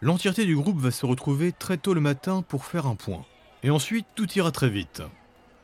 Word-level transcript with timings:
L'entièreté 0.00 0.44
du 0.44 0.54
groupe 0.54 0.78
va 0.78 0.92
se 0.92 1.04
retrouver 1.04 1.50
très 1.50 1.76
tôt 1.76 1.92
le 1.92 2.00
matin 2.00 2.44
pour 2.46 2.64
faire 2.64 2.86
un 2.86 2.94
point. 2.94 3.24
Et 3.64 3.70
ensuite, 3.70 4.06
tout 4.14 4.30
ira 4.34 4.52
très 4.52 4.68
vite. 4.68 5.02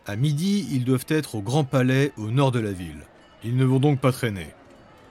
À 0.07 0.17
midi, 0.17 0.67
ils 0.73 0.85
doivent 0.85 1.07
être 1.07 1.37
au 1.37 1.41
Grand 1.41 1.63
Palais 1.63 2.13
au 2.17 2.33
nord 2.33 2.51
de 2.51 2.59
la 2.59 2.73
ville. 2.73 3.07
Ils 3.45 3.57
ne 3.57 3.65
vont 3.65 3.79
donc 3.79 4.01
pas 4.01 4.11
traîner. 4.11 4.49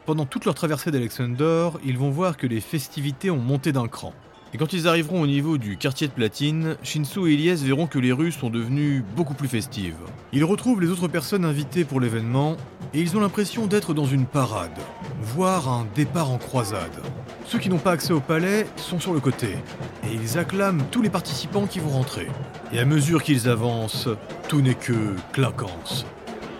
Pendant 0.05 0.25
toute 0.25 0.43
leur 0.43 0.55
traversée 0.55 0.91
d'Alexander, 0.91 1.69
ils 1.85 1.97
vont 1.97 2.09
voir 2.09 2.35
que 2.35 2.47
les 2.47 2.59
festivités 2.59 3.31
ont 3.31 3.37
monté 3.37 3.71
d'un 3.71 3.87
cran. 3.87 4.13
Et 4.53 4.57
quand 4.57 4.71
ils 4.71 4.87
arriveront 4.87 5.19
au 5.19 5.25
niveau 5.25 5.57
du 5.57 5.77
quartier 5.77 6.07
de 6.07 6.11
Platine, 6.11 6.75
Shinsu 6.83 7.27
et 7.27 7.33
Ilyes 7.33 7.65
verront 7.65 7.87
que 7.87 7.97
les 7.97 8.11
rues 8.11 8.31
sont 8.31 8.51
devenues 8.51 9.03
beaucoup 9.15 9.33
plus 9.33 9.47
festives. 9.47 9.97
Ils 10.31 10.45
retrouvent 10.45 10.79
les 10.79 10.89
autres 10.89 11.07
personnes 11.07 11.43
invitées 11.43 11.85
pour 11.85 11.99
l'événement 11.99 12.55
et 12.93 13.01
ils 13.01 13.17
ont 13.17 13.19
l'impression 13.19 13.65
d'être 13.65 13.95
dans 13.95 14.05
une 14.05 14.27
parade, 14.27 14.77
voire 15.23 15.69
un 15.69 15.87
départ 15.95 16.29
en 16.29 16.37
croisade. 16.37 17.01
Ceux 17.47 17.57
qui 17.57 17.69
n'ont 17.69 17.79
pas 17.79 17.93
accès 17.93 18.13
au 18.13 18.19
palais 18.19 18.67
sont 18.75 18.99
sur 18.99 19.15
le 19.15 19.19
côté 19.19 19.57
et 20.03 20.13
ils 20.13 20.37
acclament 20.37 20.83
tous 20.91 21.01
les 21.01 21.09
participants 21.09 21.65
qui 21.65 21.79
vont 21.79 21.89
rentrer. 21.89 22.27
Et 22.71 22.77
à 22.77 22.85
mesure 22.85 23.23
qu'ils 23.23 23.49
avancent, 23.49 24.09
tout 24.49 24.61
n'est 24.61 24.75
que 24.75 25.15
clinquance, 25.31 26.05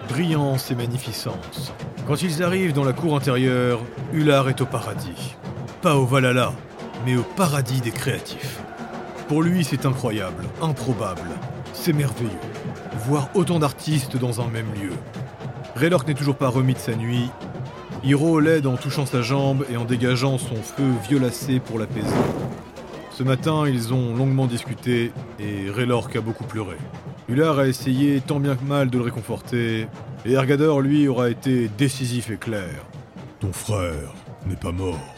brillance 0.10 0.72
et 0.72 0.76
magnificence. 0.76 1.72
Quand 2.08 2.24
ils 2.24 2.42
arrivent 2.42 2.74
dans 2.74 2.86
la 2.86 2.94
cour 2.94 3.16
intérieure, 3.16 3.82
Ular 4.14 4.50
est 4.50 4.62
au 4.62 4.66
paradis. 4.66 5.36
Pas 5.84 5.96
au 5.96 6.06
Valhalla, 6.06 6.54
mais 7.06 7.16
au 7.16 7.24
paradis 7.24 7.82
des 7.82 7.92
créatifs. 7.92 8.60
Pour 9.28 9.42
lui, 9.42 9.64
c'est 9.64 9.86
incroyable, 9.86 10.46
improbable, 10.62 11.30
c'est 11.74 11.94
merveilleux. 11.94 12.30
Voir 13.08 13.30
autant 13.34 13.60
d'artistes 13.60 14.18
dans 14.18 14.42
un 14.42 14.48
même 14.48 14.72
lieu. 14.74 14.94
Raylork 15.76 16.08
n'est 16.08 16.14
toujours 16.14 16.36
pas 16.36 16.50
remis 16.50 16.74
de 16.74 16.80
sa 16.80 16.96
nuit. 16.96 17.30
Hiro 18.04 18.40
l'aide 18.40 18.68
en 18.68 18.78
touchant 18.78 19.06
sa 19.06 19.22
jambe 19.22 19.66
et 19.72 19.78
en 19.78 19.86
dégageant 19.86 20.38
son 20.38 20.56
feu 20.56 20.92
violacé 21.08 21.60
pour 21.60 21.80
l'apaiser. 21.80 22.10
Ce 23.12 23.24
matin, 23.24 23.66
ils 23.68 23.94
ont 23.94 24.16
longuement 24.16 24.48
discuté 24.48 25.12
et 25.40 25.70
Raylork 25.70 26.16
a 26.16 26.22
beaucoup 26.22 26.46
pleuré. 26.46 26.78
Ular 27.30 27.60
a 27.60 27.68
essayé 27.68 28.20
tant 28.22 28.40
bien 28.40 28.56
que 28.56 28.64
mal 28.64 28.90
de 28.90 28.98
le 28.98 29.04
réconforter, 29.06 29.88
et 30.26 30.32
Ergador, 30.34 30.82
lui, 30.82 31.08
aura 31.08 31.30
été 31.30 31.70
décisif 31.78 32.30
et 32.30 32.38
clair. 32.38 32.86
Ton 33.40 33.54
frère 33.54 34.14
n'est 34.46 34.56
pas 34.56 34.72
mort. 34.72 35.13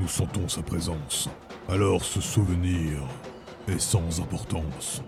Nous 0.00 0.08
sentons 0.08 0.48
sa 0.48 0.62
présence. 0.62 1.28
Alors 1.68 2.04
ce 2.04 2.22
souvenir 2.22 3.02
est 3.68 3.78
sans 3.78 4.20
importance. 4.20 5.02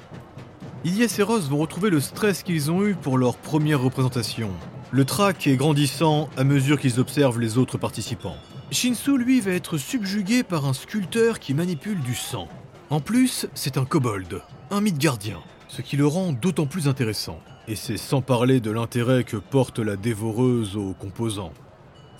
Ilyes 0.84 1.08
et 1.18 1.22
Ross 1.22 1.48
vont 1.48 1.56
retrouver 1.56 1.88
le 1.88 1.98
stress 1.98 2.42
qu'ils 2.42 2.70
ont 2.70 2.84
eu 2.84 2.94
pour 2.94 3.16
leur 3.16 3.38
première 3.38 3.80
représentation. 3.80 4.50
Le 4.90 5.06
trac 5.06 5.46
est 5.46 5.56
grandissant 5.56 6.28
à 6.36 6.44
mesure 6.44 6.78
qu'ils 6.78 7.00
observent 7.00 7.40
les 7.40 7.56
autres 7.56 7.78
participants. 7.78 8.36
Shinsu, 8.70 9.16
lui, 9.16 9.40
va 9.40 9.52
être 9.52 9.78
subjugué 9.78 10.42
par 10.42 10.66
un 10.66 10.74
sculpteur 10.74 11.38
qui 11.38 11.54
manipule 11.54 12.00
du 12.00 12.14
sang. 12.14 12.48
En 12.90 13.00
plus, 13.00 13.46
c'est 13.54 13.78
un 13.78 13.86
kobold, 13.86 14.42
un 14.70 14.82
mythe 14.82 14.98
gardien, 14.98 15.38
ce 15.68 15.80
qui 15.80 15.96
le 15.96 16.06
rend 16.06 16.32
d'autant 16.32 16.66
plus 16.66 16.86
intéressant. 16.86 17.40
Et 17.66 17.76
c'est 17.76 17.96
sans 17.96 18.20
parler 18.20 18.60
de 18.60 18.70
l'intérêt 18.70 19.24
que 19.24 19.38
porte 19.38 19.78
la 19.78 19.96
dévoreuse 19.96 20.76
aux 20.76 20.92
composants. 20.92 21.54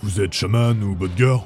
Vous 0.01 0.21
êtes 0.21 0.33
chaman 0.33 0.81
ou 0.81 0.95
Bodgar 0.95 1.45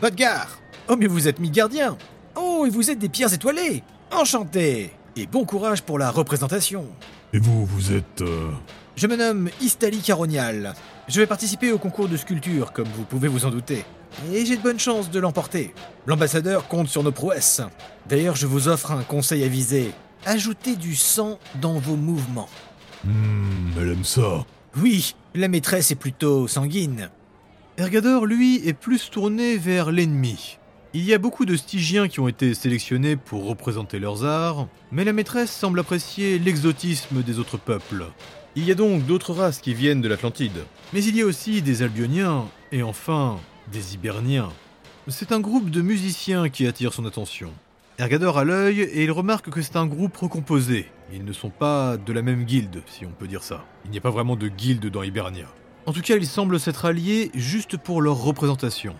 Bodgar 0.00 0.61
Oh, 0.88 0.96
mais 0.96 1.06
vous 1.06 1.28
êtes 1.28 1.38
mi-gardien 1.40 1.96
Oh, 2.36 2.64
et 2.66 2.70
vous 2.70 2.90
êtes 2.90 2.98
des 2.98 3.08
pierres 3.08 3.32
étoilées 3.32 3.82
Enchanté 4.10 4.92
Et 5.16 5.26
bon 5.26 5.44
courage 5.44 5.82
pour 5.82 5.98
la 5.98 6.10
représentation 6.10 6.86
Et 7.32 7.38
vous, 7.38 7.64
vous 7.66 7.92
êtes... 7.92 8.20
euh, 8.22 8.50
Je 8.96 9.06
me 9.06 9.16
nomme 9.16 9.48
Istali 9.60 10.00
Caronial. 10.00 10.74
Je 11.08 11.20
vais 11.20 11.26
participer 11.26 11.72
au 11.72 11.78
concours 11.78 12.08
de 12.08 12.16
sculpture, 12.16 12.72
comme 12.72 12.88
vous 12.96 13.04
pouvez 13.04 13.28
vous 13.28 13.44
en 13.44 13.50
douter. 13.50 13.84
Et 14.32 14.44
j'ai 14.44 14.56
de 14.56 14.62
bonnes 14.62 14.78
chances 14.78 15.10
de 15.10 15.18
l'emporter. 15.20 15.74
L'ambassadeur 16.06 16.68
compte 16.68 16.88
sur 16.88 17.02
nos 17.02 17.12
prouesses. 17.12 17.62
D'ailleurs, 18.08 18.36
je 18.36 18.46
vous 18.46 18.68
offre 18.68 18.92
un 18.92 19.02
conseil 19.02 19.44
avisé. 19.44 19.90
Ajoutez 20.26 20.76
du 20.76 20.94
sang 20.94 21.38
dans 21.60 21.78
vos 21.78 21.96
mouvements. 21.96 22.48
Hmm, 23.04 23.70
elle 23.80 23.92
aime 23.92 24.04
ça. 24.04 24.44
Oui, 24.76 25.14
la 25.34 25.48
maîtresse 25.48 25.90
est 25.90 25.96
plutôt 25.96 26.46
sanguine. 26.46 27.10
Ergador, 27.78 28.26
lui, 28.26 28.66
est 28.68 28.74
plus 28.74 29.10
tourné 29.10 29.56
vers 29.56 29.90
l'ennemi. 29.90 30.58
Il 30.94 31.04
y 31.04 31.14
a 31.14 31.18
beaucoup 31.18 31.46
de 31.46 31.56
Stygiens 31.56 32.06
qui 32.06 32.20
ont 32.20 32.28
été 32.28 32.52
sélectionnés 32.52 33.16
pour 33.16 33.46
représenter 33.46 33.98
leurs 33.98 34.26
arts, 34.26 34.68
mais 34.90 35.04
la 35.04 35.14
maîtresse 35.14 35.50
semble 35.50 35.80
apprécier 35.80 36.38
l'exotisme 36.38 37.22
des 37.22 37.38
autres 37.38 37.56
peuples. 37.56 38.04
Il 38.56 38.64
y 38.66 38.70
a 38.70 38.74
donc 38.74 39.06
d'autres 39.06 39.32
races 39.32 39.62
qui 39.62 39.72
viennent 39.72 40.02
de 40.02 40.08
l'Atlantide, 40.08 40.66
mais 40.92 41.02
il 41.02 41.16
y 41.16 41.22
a 41.22 41.24
aussi 41.24 41.62
des 41.62 41.82
Albioniens, 41.82 42.44
et 42.72 42.82
enfin, 42.82 43.40
des 43.72 43.94
Hiberniens. 43.94 44.50
C'est 45.08 45.32
un 45.32 45.40
groupe 45.40 45.70
de 45.70 45.80
musiciens 45.80 46.50
qui 46.50 46.66
attire 46.66 46.92
son 46.92 47.06
attention. 47.06 47.50
Ergador 47.98 48.36
a 48.36 48.44
l'œil 48.44 48.82
et 48.82 49.02
il 49.02 49.12
remarque 49.12 49.48
que 49.48 49.62
c'est 49.62 49.76
un 49.76 49.86
groupe 49.86 50.18
recomposé. 50.18 50.90
Ils 51.10 51.24
ne 51.24 51.32
sont 51.32 51.50
pas 51.50 51.96
de 51.96 52.12
la 52.12 52.20
même 52.20 52.44
guilde, 52.44 52.82
si 52.86 53.06
on 53.06 53.12
peut 53.12 53.28
dire 53.28 53.44
ça. 53.44 53.64
Il 53.86 53.92
n'y 53.92 53.98
a 53.98 54.02
pas 54.02 54.10
vraiment 54.10 54.36
de 54.36 54.48
guilde 54.48 54.90
dans 54.90 55.02
Hibernia. 55.02 55.46
En 55.86 55.94
tout 55.94 56.02
cas, 56.02 56.16
ils 56.16 56.26
semblent 56.26 56.60
s'être 56.60 56.84
alliés 56.84 57.30
juste 57.34 57.78
pour 57.78 58.02
leur 58.02 58.18
représentation. 58.22 58.94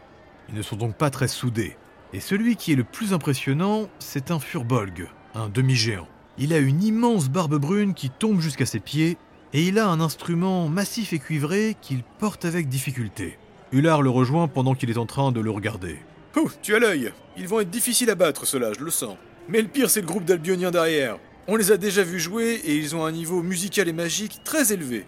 Ils 0.48 0.54
ne 0.54 0.62
sont 0.62 0.76
donc 0.76 0.96
pas 0.96 1.10
très 1.10 1.28
soudés. 1.28 1.76
Et 2.14 2.20
celui 2.20 2.56
qui 2.56 2.72
est 2.72 2.76
le 2.76 2.84
plus 2.84 3.14
impressionnant, 3.14 3.88
c'est 3.98 4.30
un 4.30 4.38
furbolg, 4.38 5.08
un 5.34 5.48
demi-géant. 5.48 6.08
Il 6.36 6.52
a 6.52 6.58
une 6.58 6.82
immense 6.82 7.30
barbe 7.30 7.58
brune 7.58 7.94
qui 7.94 8.10
tombe 8.10 8.40
jusqu'à 8.40 8.66
ses 8.66 8.80
pieds, 8.80 9.16
et 9.54 9.66
il 9.66 9.78
a 9.78 9.88
un 9.88 10.00
instrument 10.00 10.68
massif 10.68 11.12
et 11.12 11.18
cuivré 11.18 11.76
qu'il 11.80 12.02
porte 12.02 12.44
avec 12.44 12.68
difficulté. 12.68 13.38
Ular 13.72 14.02
le 14.02 14.10
rejoint 14.10 14.48
pendant 14.48 14.74
qu'il 14.74 14.90
est 14.90 14.98
en 14.98 15.06
train 15.06 15.32
de 15.32 15.40
le 15.40 15.50
regarder. 15.50 15.98
Oh, 16.36 16.50
tu 16.60 16.74
as 16.74 16.78
l'œil 16.78 17.12
Ils 17.36 17.48
vont 17.48 17.60
être 17.60 17.70
difficiles 17.70 18.10
à 18.10 18.14
battre, 18.14 18.46
ceux-là, 18.46 18.72
je 18.78 18.84
le 18.84 18.90
sens. 18.90 19.16
Mais 19.48 19.62
le 19.62 19.68
pire, 19.68 19.88
c'est 19.88 20.02
le 20.02 20.06
groupe 20.06 20.24
d'Albioniens 20.24 20.70
derrière. 20.70 21.18
On 21.48 21.56
les 21.56 21.72
a 21.72 21.76
déjà 21.76 22.02
vus 22.02 22.20
jouer 22.20 22.60
et 22.64 22.76
ils 22.76 22.94
ont 22.94 23.04
un 23.04 23.12
niveau 23.12 23.42
musical 23.42 23.88
et 23.88 23.92
magique 23.92 24.40
très 24.44 24.72
élevé. 24.72 25.06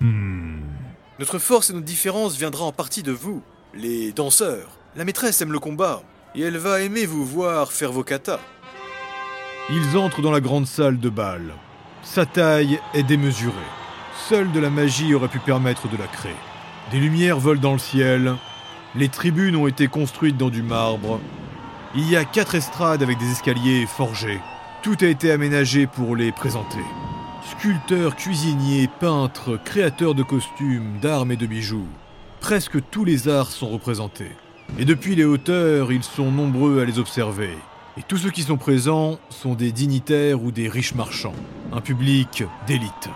Hmm. 0.00 0.60
Notre 1.18 1.38
force 1.38 1.70
et 1.70 1.72
notre 1.72 1.86
différence 1.86 2.36
viendra 2.36 2.64
en 2.64 2.72
partie 2.72 3.02
de 3.02 3.12
vous, 3.12 3.42
les 3.74 4.12
danseurs. 4.12 4.78
La 4.96 5.04
maîtresse 5.04 5.40
aime 5.40 5.52
le 5.52 5.58
combat, 5.58 6.02
et 6.34 6.42
elle 6.42 6.58
va 6.58 6.80
aimer 6.80 7.06
vous 7.06 7.24
voir 7.24 7.72
faire 7.72 7.92
vos 7.92 8.04
katas. 8.04 8.40
Ils 9.70 9.96
entrent 9.96 10.22
dans 10.22 10.30
la 10.30 10.40
grande 10.40 10.66
salle 10.66 10.98
de 10.98 11.08
bal. 11.08 11.54
Sa 12.02 12.26
taille 12.26 12.80
est 12.94 13.02
démesurée. 13.02 13.54
Seule 14.28 14.50
de 14.52 14.60
la 14.60 14.70
magie 14.70 15.14
aurait 15.14 15.28
pu 15.28 15.38
permettre 15.38 15.88
de 15.88 15.96
la 15.96 16.06
créer. 16.06 16.34
Des 16.90 16.98
lumières 16.98 17.38
volent 17.38 17.60
dans 17.60 17.72
le 17.72 17.78
ciel. 17.78 18.34
Les 18.96 19.08
tribunes 19.08 19.56
ont 19.56 19.66
été 19.66 19.86
construites 19.86 20.36
dans 20.36 20.50
du 20.50 20.62
marbre. 20.62 21.20
Il 21.94 22.08
y 22.10 22.16
a 22.16 22.24
quatre 22.24 22.54
estrades 22.54 23.02
avec 23.02 23.18
des 23.18 23.30
escaliers 23.30 23.86
forgés. 23.86 24.40
Tout 24.82 24.96
a 25.00 25.06
été 25.06 25.30
aménagé 25.30 25.86
pour 25.86 26.16
les 26.16 26.32
présenter. 26.32 26.84
Sculpteurs, 27.50 28.16
cuisiniers, 28.16 28.88
peintres, 29.00 29.58
créateurs 29.64 30.14
de 30.14 30.22
costumes, 30.22 30.98
d'armes 31.00 31.32
et 31.32 31.36
de 31.36 31.46
bijoux. 31.46 31.88
Presque 32.40 32.78
tous 32.90 33.04
les 33.04 33.28
arts 33.28 33.50
sont 33.50 33.68
représentés. 33.68 34.32
Et 34.78 34.84
depuis 34.84 35.14
les 35.14 35.24
hauteurs, 35.24 35.92
ils 35.92 36.02
sont 36.02 36.30
nombreux 36.30 36.80
à 36.80 36.84
les 36.84 36.98
observer. 36.98 37.50
Et 37.98 38.02
tous 38.02 38.16
ceux 38.16 38.30
qui 38.30 38.42
sont 38.42 38.56
présents 38.56 39.18
sont 39.28 39.54
des 39.54 39.72
dignitaires 39.72 40.42
ou 40.42 40.52
des 40.52 40.68
riches 40.68 40.94
marchands. 40.94 41.34
Un 41.72 41.80
public 41.80 42.44
d'élite. 42.66 43.08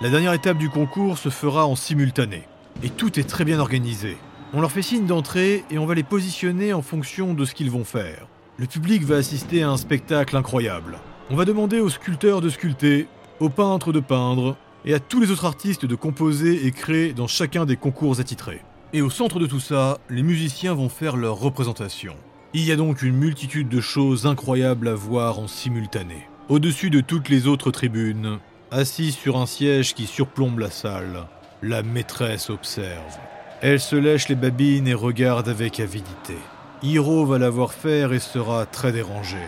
La 0.00 0.10
dernière 0.10 0.32
étape 0.32 0.58
du 0.58 0.68
concours 0.68 1.18
se 1.18 1.28
fera 1.28 1.66
en 1.66 1.76
simultané. 1.76 2.42
Et 2.82 2.90
tout 2.90 3.20
est 3.20 3.28
très 3.28 3.44
bien 3.44 3.60
organisé. 3.60 4.16
On 4.52 4.60
leur 4.60 4.72
fait 4.72 4.82
signe 4.82 5.06
d'entrée 5.06 5.64
et 5.70 5.78
on 5.78 5.86
va 5.86 5.94
les 5.94 6.02
positionner 6.02 6.72
en 6.72 6.82
fonction 6.82 7.34
de 7.34 7.44
ce 7.44 7.54
qu'ils 7.54 7.70
vont 7.70 7.84
faire. 7.84 8.26
Le 8.56 8.66
public 8.66 9.04
va 9.04 9.16
assister 9.16 9.62
à 9.62 9.70
un 9.70 9.76
spectacle 9.76 10.36
incroyable. 10.36 10.98
On 11.30 11.36
va 11.36 11.44
demander 11.44 11.78
aux 11.78 11.88
sculpteurs 11.88 12.40
de 12.40 12.48
sculpter, 12.48 13.06
aux 13.38 13.48
peintres 13.48 13.92
de 13.92 14.00
peindre, 14.00 14.56
et 14.84 14.94
à 14.94 14.98
tous 14.98 15.20
les 15.20 15.30
autres 15.30 15.44
artistes 15.44 15.86
de 15.86 15.94
composer 15.94 16.66
et 16.66 16.72
créer 16.72 17.12
dans 17.12 17.28
chacun 17.28 17.64
des 17.64 17.76
concours 17.76 18.18
attitrés. 18.18 18.62
Et 18.94 19.00
au 19.00 19.08
centre 19.08 19.38
de 19.38 19.46
tout 19.46 19.60
ça, 19.60 19.98
les 20.10 20.22
musiciens 20.22 20.74
vont 20.74 20.90
faire 20.90 21.16
leur 21.16 21.36
représentation. 21.36 22.14
Il 22.52 22.62
y 22.64 22.72
a 22.72 22.76
donc 22.76 23.00
une 23.00 23.16
multitude 23.16 23.70
de 23.70 23.80
choses 23.80 24.26
incroyables 24.26 24.86
à 24.86 24.94
voir 24.94 25.38
en 25.38 25.48
simultané. 25.48 26.28
Au-dessus 26.50 26.90
de 26.90 27.00
toutes 27.00 27.30
les 27.30 27.46
autres 27.46 27.70
tribunes, 27.70 28.38
assise 28.70 29.16
sur 29.16 29.38
un 29.38 29.46
siège 29.46 29.94
qui 29.94 30.06
surplombe 30.06 30.58
la 30.58 30.70
salle, 30.70 31.26
la 31.62 31.82
maîtresse 31.82 32.50
observe. 32.50 33.16
Elle 33.62 33.80
se 33.80 33.96
lèche 33.96 34.28
les 34.28 34.34
babines 34.34 34.86
et 34.86 34.92
regarde 34.92 35.48
avec 35.48 35.80
avidité. 35.80 36.36
Hiro 36.82 37.24
va 37.24 37.38
la 37.38 37.48
voir 37.48 37.72
faire 37.72 38.12
et 38.12 38.18
sera 38.18 38.66
très 38.66 38.92
dérangé. 38.92 39.40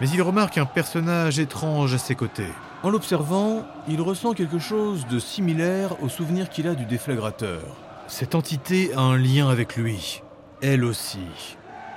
Mais 0.00 0.08
il 0.08 0.22
remarque 0.22 0.56
un 0.56 0.64
personnage 0.64 1.38
étrange 1.38 1.92
à 1.92 1.98
ses 1.98 2.14
côtés. 2.14 2.52
En 2.82 2.88
l'observant, 2.88 3.66
il 3.88 4.00
ressent 4.00 4.32
quelque 4.32 4.58
chose 4.58 5.06
de 5.10 5.18
similaire 5.18 6.02
au 6.02 6.08
souvenir 6.08 6.48
qu'il 6.48 6.66
a 6.66 6.74
du 6.74 6.86
déflagrateur. 6.86 7.85
Cette 8.08 8.34
entité 8.34 8.92
a 8.94 9.00
un 9.00 9.16
lien 9.16 9.48
avec 9.48 9.76
lui. 9.76 10.22
Elle 10.62 10.84
aussi. 10.84 11.18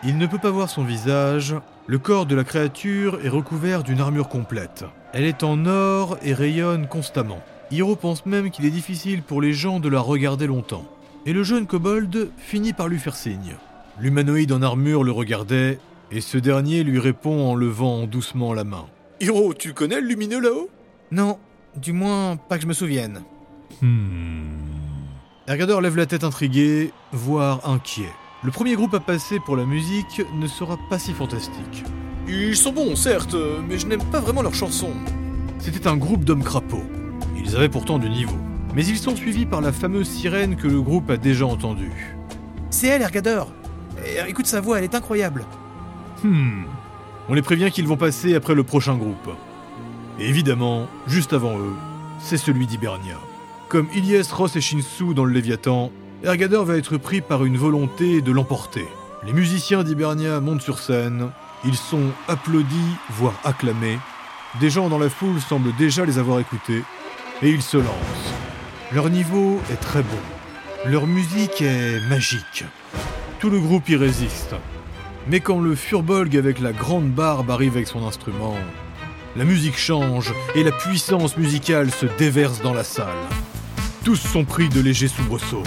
Il 0.03 0.17
ne 0.17 0.27
peut 0.27 0.39
pas 0.39 0.49
voir 0.49 0.69
son 0.69 0.83
visage. 0.83 1.55
Le 1.87 1.99
corps 1.99 2.25
de 2.25 2.35
la 2.35 2.43
créature 2.43 3.19
est 3.23 3.29
recouvert 3.29 3.83
d'une 3.83 4.01
armure 4.01 4.27
complète. 4.27 4.85
Elle 5.13 5.25
est 5.25 5.43
en 5.43 5.65
or 5.65 6.17
et 6.23 6.33
rayonne 6.33 6.87
constamment. 6.87 7.41
Hiro 7.71 7.95
pense 7.95 8.25
même 8.25 8.49
qu'il 8.49 8.65
est 8.65 8.71
difficile 8.71 9.21
pour 9.21 9.41
les 9.41 9.53
gens 9.53 9.79
de 9.79 9.89
la 9.89 9.99
regarder 9.99 10.47
longtemps. 10.47 10.85
Et 11.25 11.33
le 11.33 11.43
jeune 11.43 11.67
kobold 11.67 12.29
finit 12.37 12.73
par 12.73 12.87
lui 12.87 12.97
faire 12.97 13.15
signe. 13.15 13.55
L'humanoïde 13.99 14.51
en 14.51 14.61
armure 14.61 15.03
le 15.03 15.11
regardait, 15.11 15.77
et 16.11 16.21
ce 16.21 16.37
dernier 16.37 16.83
lui 16.83 16.99
répond 16.99 17.49
en 17.49 17.55
levant 17.55 18.07
doucement 18.07 18.53
la 18.53 18.63
main. 18.63 18.85
Hiro, 19.19 19.53
tu 19.53 19.73
connais 19.73 20.01
le 20.01 20.07
lumineux 20.07 20.39
là-haut? 20.39 20.69
Non, 21.11 21.37
du 21.75 21.91
moins 21.91 22.37
pas 22.37 22.55
que 22.55 22.63
je 22.63 22.67
me 22.67 22.73
souvienne. 22.73 23.21
Hmm. 23.81 24.68
Ergador 25.49 25.81
lève 25.81 25.97
la 25.97 26.05
tête 26.05 26.23
intrigué, 26.23 26.93
voire 27.11 27.67
inquiet. 27.67 28.13
Le 28.43 28.51
premier 28.51 28.75
groupe 28.75 28.93
à 28.93 28.99
passer 28.99 29.39
pour 29.39 29.57
la 29.57 29.65
musique 29.65 30.21
ne 30.35 30.45
sera 30.45 30.77
pas 30.91 30.99
si 30.99 31.11
fantastique. 31.11 31.83
Ils 32.27 32.55
sont 32.55 32.71
bons, 32.71 32.95
certes, 32.95 33.35
mais 33.67 33.79
je 33.79 33.87
n'aime 33.87 34.03
pas 34.11 34.19
vraiment 34.19 34.43
leurs 34.43 34.53
chansons. 34.53 34.93
C'était 35.57 35.87
un 35.87 35.97
groupe 35.97 36.23
d'hommes 36.23 36.43
crapauds. 36.43 36.85
Ils 37.35 37.55
avaient 37.55 37.67
pourtant 37.67 37.97
du 37.97 38.11
niveau. 38.11 38.37
Mais 38.75 38.85
ils 38.85 38.99
sont 38.99 39.15
suivis 39.15 39.47
par 39.47 39.59
la 39.59 39.71
fameuse 39.71 40.07
sirène 40.07 40.55
que 40.55 40.67
le 40.67 40.83
groupe 40.83 41.09
a 41.09 41.17
déjà 41.17 41.47
entendue. 41.47 42.15
C'est 42.69 42.85
elle, 42.85 43.01
Ergador. 43.01 43.51
Eh, 44.05 44.29
Écoute 44.29 44.45
sa 44.45 44.61
voix, 44.61 44.77
elle 44.77 44.83
est 44.83 44.93
incroyable. 44.93 45.45
Hmm. 46.23 46.65
On 47.27 47.33
les 47.33 47.41
prévient 47.41 47.71
qu'ils 47.71 47.87
vont 47.87 47.97
passer 47.97 48.35
après 48.35 48.53
le 48.53 48.63
prochain 48.63 48.97
groupe. 48.97 49.31
Et 50.19 50.29
évidemment, 50.29 50.85
juste 51.07 51.33
avant 51.33 51.57
eux, 51.57 51.73
c'est 52.19 52.37
celui 52.37 52.67
d'Hibernia. 52.67 53.17
Comme 53.69 53.87
Ilyes, 53.93 54.31
Ross 54.31 54.55
et 54.55 54.61
Shinsu 54.61 55.13
dans 55.13 55.25
le 55.25 55.31
Léviathan, 55.31 55.91
Ergador 56.23 56.65
va 56.65 56.77
être 56.77 56.97
pris 56.97 57.21
par 57.21 57.45
une 57.45 57.55
volonté 57.55 58.19
de 58.19 58.31
l'emporter. 58.31 58.87
Les 59.23 59.31
musiciens 59.31 59.83
d'Hibernia 59.83 60.39
montent 60.39 60.63
sur 60.63 60.79
scène, 60.79 61.29
ils 61.63 61.75
sont 61.75 62.07
applaudis, 62.27 62.95
voire 63.11 63.39
acclamés. 63.43 63.99
Des 64.59 64.71
gens 64.71 64.89
dans 64.89 64.97
la 64.97 65.07
foule 65.07 65.39
semblent 65.39 65.75
déjà 65.77 66.03
les 66.03 66.17
avoir 66.17 66.39
écoutés, 66.39 66.81
et 67.43 67.51
ils 67.51 67.61
se 67.61 67.77
lancent. 67.77 68.33
Leur 68.91 69.11
niveau 69.11 69.61
est 69.71 69.79
très 69.79 70.01
bon. 70.01 70.87
Leur 70.87 71.05
musique 71.05 71.61
est 71.61 71.99
magique. 72.09 72.63
Tout 73.39 73.51
le 73.51 73.59
groupe 73.59 73.87
y 73.87 73.95
résiste. 73.95 74.55
Mais 75.27 75.41
quand 75.41 75.59
le 75.59 75.75
Furbolg 75.75 76.35
avec 76.35 76.59
la 76.59 76.71
grande 76.71 77.11
barbe 77.11 77.51
arrive 77.51 77.75
avec 77.75 77.87
son 77.87 78.07
instrument, 78.07 78.57
la 79.35 79.45
musique 79.45 79.77
change 79.77 80.33
et 80.55 80.63
la 80.63 80.71
puissance 80.71 81.37
musicale 81.37 81.91
se 81.91 82.07
déverse 82.17 82.63
dans 82.63 82.73
la 82.73 82.83
salle. 82.83 83.05
Tous 84.03 84.15
sont 84.15 84.45
pris 84.45 84.69
de 84.69 84.79
légers 84.79 85.09
soubresauts. 85.09 85.63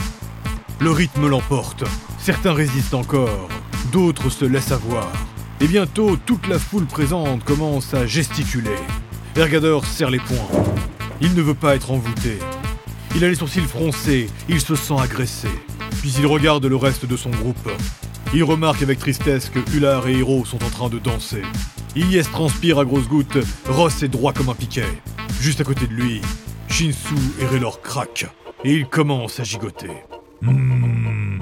Le 0.81 0.91
rythme 0.91 1.29
l'emporte. 1.29 1.85
Certains 2.19 2.55
résistent 2.55 2.95
encore, 2.95 3.49
d'autres 3.93 4.31
se 4.31 4.45
laissent 4.45 4.73
avoir. 4.73 5.13
Et 5.61 5.67
bientôt, 5.67 6.17
toute 6.17 6.49
la 6.49 6.59
foule 6.59 6.87
présente 6.87 7.45
commence 7.45 7.93
à 7.95 8.07
gesticuler. 8.07 8.77
Ergador 9.37 9.85
serre 9.85 10.11
les 10.11 10.19
poings. 10.19 10.65
Il 11.21 11.35
ne 11.35 11.43
veut 11.43 11.55
pas 11.55 11.77
être 11.77 11.91
envoûté. 11.91 12.39
Il 13.15 13.23
a 13.23 13.29
les 13.29 13.35
sourcils 13.35 13.61
froncés, 13.61 14.31
il 14.49 14.61
se 14.61 14.75
sent 14.75 14.97
agressé. 14.99 15.49
Puis 16.01 16.15
il 16.19 16.27
regarde 16.27 16.65
le 16.65 16.77
reste 16.77 17.05
de 17.05 17.17
son 17.17 17.31
groupe. 17.31 17.71
Il 18.35 18.45
remarque 18.45 18.83
avec 18.83 18.99
tristesse 18.99 19.51
que 19.51 19.61
Ular 19.77 20.09
et 20.09 20.15
Hiro 20.15 20.47
sont 20.47 20.65
en 20.65 20.71
train 20.71 20.89
de 20.89 20.99
danser. 20.99 21.43
Ilyes 21.95 22.25
transpire 22.25 22.79
à 22.79 22.87
grosses 22.87 23.09
gouttes, 23.09 23.39
Ross 23.69 24.03
est 24.03 24.09
droit 24.09 24.33
comme 24.33 24.49
un 24.49 24.55
piquet. 24.55 24.89
Juste 25.41 25.61
à 25.61 25.65
côté 25.65 25.87
de 25.87 25.93
lui, 25.93 26.23
Shinsu 26.73 27.15
et 27.39 27.45
Raylor 27.45 27.83
craquent. 27.83 28.27
Et 28.65 28.73
ils 28.73 28.87
commencent 28.87 29.39
à 29.39 29.45
gigoter. 29.45 29.91
Hmm. 30.41 31.41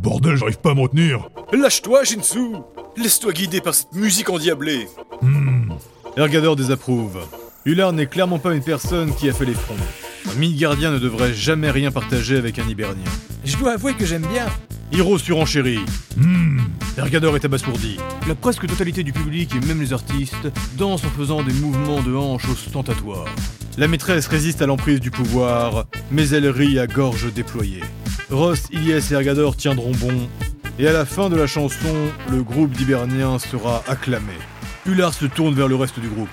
Bordel, 0.00 0.36
j'arrive 0.36 0.56
pas 0.58 0.70
à 0.70 0.74
me 0.74 0.80
retenir. 0.80 1.28
Lâche-toi, 1.52 2.02
Shinsu 2.04 2.54
Laisse-toi 2.96 3.32
guider 3.34 3.60
par 3.60 3.74
cette 3.74 3.92
musique 3.92 4.30
endiablée 4.30 4.86
Hmm. 5.20 5.72
Ergador 6.16 6.56
désapprouve. 6.56 7.20
Ular 7.66 7.92
n'est 7.92 8.06
clairement 8.06 8.38
pas 8.38 8.54
une 8.54 8.62
personne 8.62 9.14
qui 9.14 9.28
a 9.28 9.34
fait 9.34 9.44
les 9.44 9.52
fronts. 9.52 9.74
Un 10.30 10.34
Midgardien 10.36 10.92
ne 10.92 10.98
devrait 10.98 11.34
jamais 11.34 11.70
rien 11.70 11.90
partager 11.90 12.38
avec 12.38 12.58
un 12.58 12.66
Hibernien. 12.66 13.04
Je 13.44 13.58
dois 13.58 13.72
avouer 13.72 13.92
que 13.92 14.06
j'aime 14.06 14.26
bien. 14.32 14.46
Hiro 14.92 15.18
surenchérit. 15.18 15.84
Hmm. 16.16 16.58
Ergador 16.96 17.36
est 17.36 17.44
abasourdi. 17.44 17.98
La 18.26 18.34
presque 18.34 18.66
totalité 18.66 19.02
du 19.02 19.12
public 19.12 19.54
et 19.54 19.66
même 19.66 19.82
les 19.82 19.92
artistes 19.92 20.48
dansent 20.78 21.04
en 21.04 21.10
faisant 21.10 21.42
des 21.42 21.52
mouvements 21.52 22.00
de 22.00 22.14
hanches 22.14 22.48
ostentatoires. 22.48 23.28
La 23.78 23.86
maîtresse 23.86 24.26
résiste 24.26 24.62
à 24.62 24.66
l'emprise 24.66 25.00
du 25.00 25.10
pouvoir, 25.10 25.86
mais 26.10 26.28
elle 26.30 26.48
rit 26.48 26.78
à 26.78 26.86
gorge 26.86 27.32
déployée. 27.32 27.82
Ross, 28.30 28.64
Ilyes 28.72 29.00
et 29.10 29.14
Ergador 29.14 29.56
tiendront 29.56 29.92
bon, 29.92 30.28
et 30.78 30.88
à 30.88 30.92
la 30.92 31.04
fin 31.04 31.30
de 31.30 31.36
la 31.36 31.46
chanson, 31.46 31.94
le 32.30 32.42
groupe 32.42 32.72
d'Hiberniens 32.72 33.38
sera 33.38 33.82
acclamé. 33.86 34.34
Ular 34.86 35.14
se 35.14 35.26
tourne 35.26 35.54
vers 35.54 35.68
le 35.68 35.76
reste 35.76 36.00
du 36.00 36.08
groupe. 36.08 36.28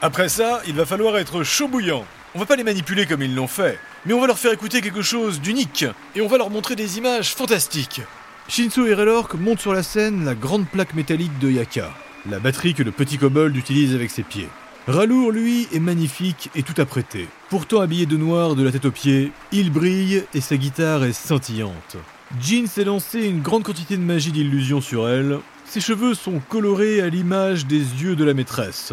Après 0.00 0.28
ça, 0.28 0.62
il 0.66 0.74
va 0.74 0.86
falloir 0.86 1.18
être 1.18 1.42
chaud 1.42 1.68
bouillant. 1.68 2.04
On 2.34 2.38
va 2.38 2.46
pas 2.46 2.56
les 2.56 2.64
manipuler 2.64 3.06
comme 3.06 3.22
ils 3.22 3.34
l'ont 3.34 3.48
fait, 3.48 3.78
mais 4.06 4.14
on 4.14 4.20
va 4.20 4.28
leur 4.28 4.38
faire 4.38 4.52
écouter 4.52 4.80
quelque 4.80 5.02
chose 5.02 5.40
d'unique, 5.40 5.84
et 6.14 6.20
on 6.20 6.28
va 6.28 6.38
leur 6.38 6.50
montrer 6.50 6.76
des 6.76 6.98
images 6.98 7.34
fantastiques. 7.34 8.00
Shinsu 8.48 8.88
et 8.88 8.94
Relork 8.94 9.34
montent 9.34 9.60
sur 9.60 9.74
la 9.74 9.82
scène 9.82 10.24
la 10.24 10.34
grande 10.34 10.68
plaque 10.68 10.94
métallique 10.94 11.38
de 11.40 11.50
Yaka, 11.50 11.90
la 12.30 12.38
batterie 12.38 12.74
que 12.74 12.82
le 12.82 12.92
petit 12.92 13.18
kobold 13.18 13.56
utilise 13.56 13.94
avec 13.94 14.10
ses 14.10 14.22
pieds. 14.22 14.48
Ralour, 14.86 15.32
lui, 15.32 15.66
est 15.72 15.80
magnifique 15.80 16.50
et 16.54 16.62
tout 16.62 16.78
apprêté. 16.78 17.26
Pourtant 17.48 17.80
habillé 17.80 18.04
de 18.04 18.18
noir 18.18 18.54
de 18.54 18.62
la 18.62 18.70
tête 18.70 18.84
aux 18.84 18.90
pieds, 18.90 19.32
il 19.50 19.70
brille 19.72 20.24
et 20.34 20.42
sa 20.42 20.58
guitare 20.58 21.04
est 21.04 21.14
scintillante. 21.14 21.96
Jean 22.38 22.66
s'est 22.66 22.84
lancé 22.84 23.22
une 23.22 23.40
grande 23.40 23.62
quantité 23.62 23.96
de 23.96 24.02
magie 24.02 24.30
d'illusion 24.30 24.82
sur 24.82 25.08
elle. 25.08 25.38
Ses 25.64 25.80
cheveux 25.80 26.12
sont 26.12 26.38
colorés 26.50 27.00
à 27.00 27.08
l'image 27.08 27.64
des 27.64 27.78
yeux 27.78 28.14
de 28.14 28.24
la 28.24 28.34
maîtresse. 28.34 28.92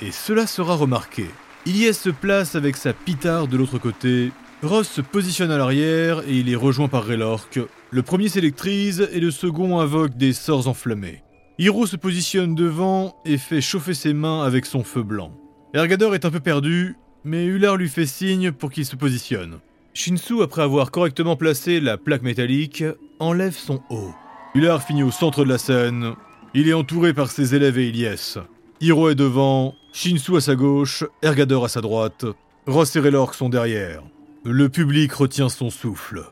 Et 0.00 0.12
cela 0.12 0.46
sera 0.46 0.76
remarqué. 0.76 1.26
Ilyes 1.66 1.94
se 1.94 2.10
place 2.10 2.54
avec 2.54 2.76
sa 2.76 2.92
pitard 2.92 3.48
de 3.48 3.56
l'autre 3.56 3.78
côté. 3.78 4.30
Ross 4.62 4.88
se 4.88 5.00
positionne 5.00 5.50
à 5.50 5.58
l'arrière 5.58 6.20
et 6.20 6.36
il 6.36 6.52
est 6.52 6.56
rejoint 6.56 6.86
par 6.86 7.02
Raylork. 7.02 7.58
Le 7.90 8.02
premier 8.02 8.28
s'électrise 8.28 9.08
et 9.12 9.18
le 9.18 9.32
second 9.32 9.80
invoque 9.80 10.16
des 10.16 10.34
sorts 10.34 10.68
enflammés. 10.68 11.24
Hiro 11.58 11.86
se 11.86 11.96
positionne 11.96 12.54
devant 12.54 13.14
et 13.24 13.38
fait 13.38 13.60
chauffer 13.60 13.94
ses 13.94 14.14
mains 14.14 14.42
avec 14.42 14.66
son 14.66 14.82
feu 14.82 15.02
blanc. 15.02 15.32
Ergador 15.74 16.14
est 16.14 16.24
un 16.24 16.30
peu 16.30 16.40
perdu, 16.40 16.96
mais 17.24 17.44
Ular 17.44 17.76
lui 17.76 17.88
fait 17.88 18.06
signe 18.06 18.52
pour 18.52 18.70
qu'il 18.70 18.86
se 18.86 18.96
positionne. 18.96 19.58
Shinsu, 19.94 20.42
après 20.42 20.62
avoir 20.62 20.90
correctement 20.90 21.36
placé 21.36 21.80
la 21.80 21.98
plaque 21.98 22.22
métallique, 22.22 22.84
enlève 23.20 23.54
son 23.54 23.82
haut. 23.90 24.12
Ular 24.54 24.82
finit 24.82 25.02
au 25.02 25.10
centre 25.10 25.44
de 25.44 25.50
la 25.50 25.58
scène. 25.58 26.14
Il 26.54 26.68
est 26.68 26.74
entouré 26.74 27.12
par 27.12 27.30
ses 27.30 27.54
élèves 27.54 27.78
et 27.78 27.88
Ilyes. 27.88 28.38
Hiro 28.80 29.10
est 29.10 29.14
devant, 29.14 29.74
Shinsu 29.92 30.36
à 30.36 30.40
sa 30.40 30.56
gauche, 30.56 31.04
Ergador 31.22 31.64
à 31.66 31.68
sa 31.68 31.80
droite. 31.80 32.24
Ross 32.66 32.96
et 32.96 33.00
Raylork 33.00 33.34
sont 33.34 33.48
derrière. 33.48 34.02
Le 34.44 34.68
public 34.68 35.12
retient 35.12 35.48
son 35.48 35.70
souffle. 35.70 36.24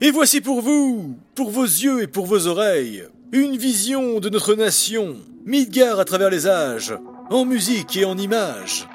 Et 0.00 0.10
voici 0.10 0.40
pour 0.40 0.62
vous, 0.62 1.18
pour 1.34 1.50
vos 1.50 1.64
yeux 1.64 2.02
et 2.02 2.06
pour 2.06 2.26
vos 2.26 2.46
oreilles, 2.46 3.04
une 3.32 3.56
vision 3.56 4.20
de 4.20 4.30
notre 4.30 4.54
nation, 4.54 5.16
Midgard 5.44 6.00
à 6.00 6.04
travers 6.04 6.30
les 6.30 6.46
âges, 6.46 6.94
en 7.30 7.44
musique 7.44 7.96
et 7.96 8.04
en 8.06 8.16
images. 8.16 8.88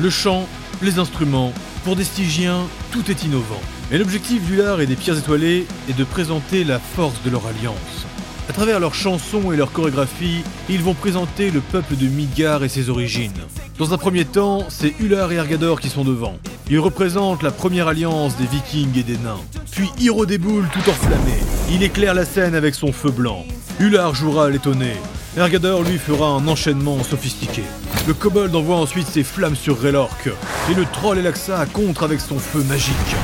Le 0.00 0.10
chant, 0.10 0.46
les 0.80 0.98
instruments, 0.98 1.52
pour 1.84 1.96
des 1.96 2.04
Stygiens, 2.04 2.68
tout 2.92 3.10
est 3.10 3.24
innovant. 3.24 3.60
Et 3.90 3.98
l'objectif 3.98 4.44
du 4.46 4.56
lard 4.56 4.80
et 4.80 4.86
des 4.86 4.94
pierres 4.94 5.18
étoilées 5.18 5.66
est 5.88 5.98
de 5.98 6.04
présenter 6.04 6.62
la 6.62 6.78
force 6.78 7.20
de 7.24 7.30
leur 7.30 7.46
alliance. 7.46 8.06
À 8.48 8.52
travers 8.52 8.78
leurs 8.78 8.94
chansons 8.94 9.50
et 9.52 9.56
leurs 9.56 9.72
chorégraphies, 9.72 10.42
ils 10.68 10.82
vont 10.82 10.94
présenter 10.94 11.50
le 11.50 11.60
peuple 11.60 11.96
de 11.96 12.06
Midgard 12.06 12.62
et 12.62 12.68
ses 12.68 12.90
origines. 12.90 13.32
Dans 13.78 13.92
un 13.92 13.98
premier 13.98 14.24
temps, 14.24 14.66
c'est 14.68 14.94
Ular 15.00 15.32
et 15.32 15.36
Ergador 15.36 15.80
qui 15.80 15.88
sont 15.88 16.04
devant. 16.04 16.38
Ils 16.70 16.78
représentent 16.78 17.42
la 17.42 17.50
première 17.50 17.88
alliance 17.88 18.36
des 18.36 18.46
vikings 18.46 18.96
et 18.98 19.02
des 19.02 19.18
nains. 19.18 19.40
Puis 19.72 19.90
Hiro 19.98 20.26
déboule 20.26 20.68
tout 20.72 20.88
enflammé. 20.88 21.61
Il 21.74 21.82
éclaire 21.82 22.12
la 22.12 22.26
scène 22.26 22.54
avec 22.54 22.74
son 22.74 22.92
feu 22.92 23.10
blanc. 23.10 23.46
Ular 23.80 24.14
jouera 24.14 24.50
l'étonné. 24.50 24.92
Ergador 25.38 25.82
lui 25.84 25.96
fera 25.96 26.26
un 26.26 26.46
enchaînement 26.46 27.02
sophistiqué. 27.02 27.62
Le 28.06 28.12
kobold 28.12 28.54
envoie 28.54 28.76
ensuite 28.76 29.06
ses 29.06 29.24
flammes 29.24 29.56
sur 29.56 29.80
Raylork. 29.80 30.28
Et 30.70 30.74
le 30.74 30.84
troll 30.84 31.16
Elaxa 31.16 31.64
contre 31.64 32.02
avec 32.02 32.20
son 32.20 32.38
feu 32.38 32.62
magique. 32.64 33.16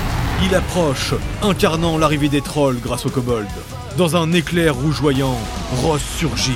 Il 0.42 0.54
approche, 0.54 1.12
incarnant 1.42 1.98
l'arrivée 1.98 2.30
des 2.30 2.40
trolls 2.40 2.80
grâce 2.80 3.04
au 3.04 3.10
kobold. 3.10 3.48
Dans 3.98 4.16
un 4.16 4.32
éclair 4.32 4.74
rougeoyant, 4.74 5.36
Ross 5.82 6.00
surgit. 6.16 6.52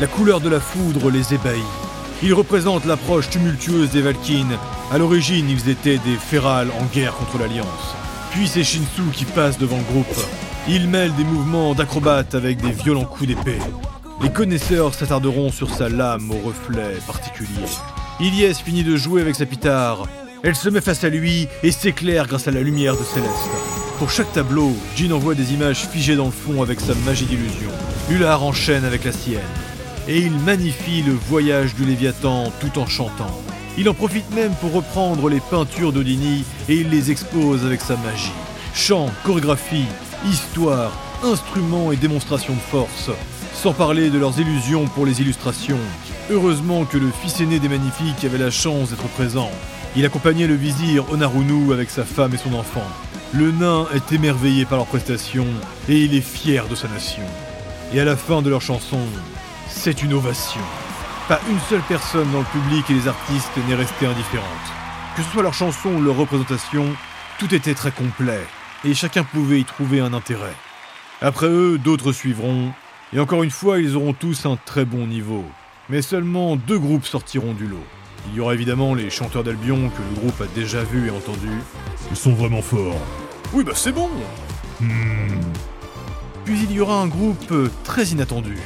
La 0.00 0.06
couleur 0.06 0.40
de 0.40 0.48
la 0.48 0.60
foudre 0.60 1.10
les 1.10 1.34
ébahit. 1.34 1.62
Ils 2.22 2.32
représentent 2.32 2.86
l'approche 2.86 3.28
tumultueuse 3.28 3.90
des 3.90 4.00
Valkynes. 4.00 4.56
À 4.90 4.96
l'origine, 4.96 5.50
ils 5.50 5.68
étaient 5.68 5.98
des 5.98 6.16
férales 6.16 6.70
en 6.80 6.86
guerre 6.86 7.14
contre 7.16 7.36
l'Alliance. 7.36 7.94
Puis 8.30 8.48
c'est 8.48 8.64
Shinsu 8.64 9.02
qui 9.12 9.26
passe 9.26 9.58
devant 9.58 9.76
le 9.76 9.82
groupe. 9.82 10.24
Il 10.66 10.88
mêle 10.88 11.14
des 11.14 11.24
mouvements 11.24 11.74
d'acrobate 11.74 12.34
avec 12.34 12.56
des 12.58 12.70
violents 12.70 13.04
coups 13.04 13.28
d'épée. 13.28 13.58
Les 14.22 14.30
connaisseurs 14.30 14.94
s'attarderont 14.94 15.52
sur 15.52 15.68
sa 15.68 15.90
lame 15.90 16.30
au 16.30 16.38
reflet 16.38 16.96
particulier. 17.06 17.66
Ilyes 18.18 18.54
finit 18.54 18.82
de 18.82 18.96
jouer 18.96 19.20
avec 19.20 19.34
sa 19.34 19.44
pitard. 19.44 20.06
Elle 20.42 20.56
se 20.56 20.70
met 20.70 20.80
face 20.80 21.04
à 21.04 21.10
lui 21.10 21.48
et 21.62 21.70
s'éclaire 21.70 22.26
grâce 22.26 22.48
à 22.48 22.50
la 22.50 22.62
lumière 22.62 22.96
de 22.96 23.04
Céleste. 23.04 23.50
Pour 23.98 24.10
chaque 24.10 24.32
tableau, 24.32 24.74
Jean 24.96 25.12
envoie 25.12 25.34
des 25.34 25.52
images 25.52 25.86
figées 25.86 26.16
dans 26.16 26.26
le 26.26 26.30
fond 26.30 26.62
avec 26.62 26.80
sa 26.80 26.94
magie 26.94 27.26
d'illusion. 27.26 27.70
Ular 28.08 28.42
enchaîne 28.42 28.86
avec 28.86 29.04
la 29.04 29.12
sienne. 29.12 29.40
Et 30.08 30.18
il 30.18 30.32
magnifie 30.32 31.02
le 31.02 31.12
voyage 31.12 31.74
du 31.74 31.84
Léviathan 31.84 32.50
tout 32.60 32.78
en 32.78 32.86
chantant. 32.86 33.38
Il 33.76 33.86
en 33.90 33.94
profite 33.94 34.34
même 34.34 34.54
pour 34.62 34.72
reprendre 34.72 35.28
les 35.28 35.40
peintures 35.40 35.92
d'Odini 35.92 36.42
et 36.70 36.76
il 36.76 36.88
les 36.88 37.10
expose 37.10 37.66
avec 37.66 37.82
sa 37.82 37.96
magie. 37.98 38.32
Chant, 38.74 39.10
chorégraphie, 39.24 39.86
histoire, 40.24 40.92
instruments 41.22 41.92
et 41.92 41.96
démonstration 41.96 42.54
de 42.54 42.58
force. 42.58 43.10
Sans 43.52 43.72
parler 43.72 44.10
de 44.10 44.18
leurs 44.18 44.38
illusions 44.40 44.86
pour 44.86 45.06
les 45.06 45.20
illustrations. 45.20 45.78
Heureusement 46.30 46.84
que 46.84 46.98
le 46.98 47.10
fils 47.10 47.40
aîné 47.40 47.58
des 47.58 47.68
Magnifiques 47.68 48.24
avait 48.24 48.38
la 48.38 48.50
chance 48.50 48.90
d'être 48.90 49.08
présent. 49.08 49.50
Il 49.96 50.04
accompagnait 50.04 50.46
le 50.46 50.54
vizir 50.54 51.10
Onarunu 51.12 51.72
avec 51.72 51.90
sa 51.90 52.04
femme 52.04 52.34
et 52.34 52.38
son 52.38 52.54
enfant. 52.54 52.86
Le 53.32 53.52
nain 53.52 53.86
est 53.94 54.12
émerveillé 54.12 54.64
par 54.64 54.78
leurs 54.78 54.86
prestations 54.86 55.46
et 55.88 56.02
il 56.02 56.14
est 56.14 56.20
fier 56.20 56.66
de 56.68 56.74
sa 56.74 56.88
nation. 56.88 57.24
Et 57.92 58.00
à 58.00 58.04
la 58.04 58.16
fin 58.16 58.42
de 58.42 58.50
leur 58.50 58.62
chanson, 58.62 59.00
c'est 59.68 60.02
une 60.02 60.14
ovation. 60.14 60.60
Pas 61.28 61.40
une 61.50 61.60
seule 61.68 61.82
personne 61.88 62.30
dans 62.32 62.40
le 62.40 62.44
public 62.60 62.90
et 62.90 62.94
les 62.94 63.08
artistes 63.08 63.56
n'est 63.68 63.74
restée 63.74 64.06
indifférente. 64.06 64.46
Que 65.16 65.22
ce 65.22 65.30
soit 65.30 65.42
leur 65.42 65.54
chanson 65.54 65.90
ou 65.90 66.02
leur 66.02 66.16
représentation, 66.16 66.86
tout 67.38 67.54
était 67.54 67.74
très 67.74 67.92
complet 67.92 68.40
et 68.84 68.94
chacun 68.94 69.24
pouvait 69.24 69.60
y 69.60 69.64
trouver 69.64 70.00
un 70.00 70.12
intérêt. 70.12 70.54
Après 71.20 71.48
eux, 71.48 71.78
d'autres 71.78 72.12
suivront, 72.12 72.72
et 73.12 73.20
encore 73.20 73.42
une 73.42 73.50
fois, 73.50 73.78
ils 73.78 73.96
auront 73.96 74.12
tous 74.12 74.46
un 74.46 74.56
très 74.56 74.84
bon 74.84 75.06
niveau. 75.06 75.44
Mais 75.88 76.02
seulement 76.02 76.56
deux 76.56 76.78
groupes 76.78 77.06
sortiront 77.06 77.54
du 77.54 77.66
lot. 77.66 77.84
Il 78.28 78.36
y 78.36 78.40
aura 78.40 78.54
évidemment 78.54 78.94
les 78.94 79.10
chanteurs 79.10 79.44
d'Albion 79.44 79.90
que 79.90 80.02
le 80.02 80.20
groupe 80.20 80.40
a 80.40 80.46
déjà 80.54 80.82
vu 80.82 81.08
et 81.08 81.10
entendu. 81.10 81.50
Ils 82.10 82.16
sont 82.16 82.32
vraiment 82.32 82.62
forts. 82.62 83.00
Oui, 83.52 83.64
bah 83.64 83.72
c'est 83.74 83.92
bon 83.92 84.08
Hmm. 84.80 85.40
Puis 86.44 86.58
il 86.64 86.72
y 86.72 86.80
aura 86.80 87.00
un 87.00 87.06
groupe 87.06 87.54
très 87.84 88.06
inattendu. 88.06 88.58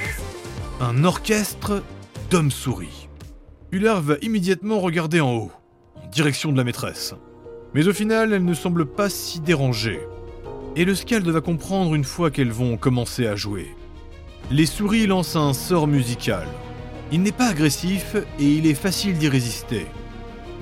Un 0.80 1.04
orchestre 1.04 1.82
d'hommes-souris. 2.30 3.08
Hullard 3.72 4.00
va 4.00 4.14
immédiatement 4.22 4.80
regarder 4.80 5.20
en 5.20 5.32
haut, 5.34 5.52
en 5.96 6.06
direction 6.06 6.50
de 6.50 6.56
la 6.56 6.64
maîtresse. 6.64 7.14
Mais 7.74 7.86
au 7.86 7.92
final, 7.92 8.32
elle 8.32 8.44
ne 8.44 8.54
semble 8.54 8.86
pas 8.86 9.10
si 9.10 9.40
dérangée. 9.40 10.00
Et 10.76 10.84
le 10.84 10.94
Scald 10.94 11.26
va 11.28 11.40
comprendre 11.40 11.94
une 11.94 12.04
fois 12.04 12.30
qu'elles 12.30 12.52
vont 12.52 12.76
commencer 12.76 13.26
à 13.26 13.36
jouer. 13.36 13.74
Les 14.50 14.66
souris 14.66 15.06
lancent 15.06 15.36
un 15.36 15.52
sort 15.52 15.86
musical. 15.86 16.46
Il 17.12 17.22
n'est 17.22 17.32
pas 17.32 17.48
agressif 17.48 18.16
et 18.38 18.44
il 18.44 18.66
est 18.66 18.74
facile 18.74 19.18
d'y 19.18 19.28
résister. 19.28 19.86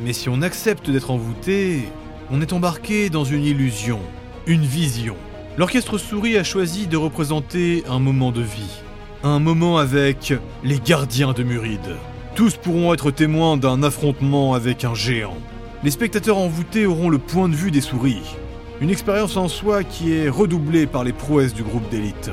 Mais 0.03 0.13
si 0.13 0.29
on 0.29 0.43
accepte 0.43 0.91
d'être 0.91 1.11
envoûté, 1.11 1.83
on 2.31 2.41
est 2.41 2.53
embarqué 2.53 3.11
dans 3.11 3.25
une 3.25 3.45
illusion, 3.45 4.01
une 4.47 4.65
vision. 4.65 5.17
L'orchestre 5.57 5.99
souris 5.99 6.37
a 6.37 6.45
choisi 6.45 6.87
de 6.87 6.97
représenter 6.97 7.85
un 7.89 7.99
moment 7.99 8.33
de 8.33 8.43
vie. 8.43 8.83
Un 9.23 9.39
moment 9.39 9.79
avec 9.79 10.35
les 10.65 10.79
gardiens 10.81 11.33
de 11.33 11.43
Muride. 11.43 11.97
Tous 12.35 12.57
pourront 12.57 12.93
être 12.93 13.11
témoins 13.11 13.57
d'un 13.57 13.83
affrontement 13.83 14.55
avec 14.55 14.85
un 14.85 14.95
géant. 14.95 15.39
Les 15.87 15.93
spectateurs 15.93 16.39
envoûtés 16.39 16.85
auront 16.85 17.11
le 17.11 17.19
point 17.19 17.49
de 17.49 17.55
vue 17.55 17.71
des 17.71 17.81
souris. 17.81 18.35
Une 18.81 18.91
expérience 18.91 19.37
en 19.37 19.47
soi 19.47 19.85
qui 19.85 20.15
est 20.15 20.29
redoublée 20.29 20.85
par 20.85 21.05
les 21.05 21.13
prouesses 21.13 21.55
du 21.55 21.63
groupe 21.63 21.89
d'élite. 21.91 22.33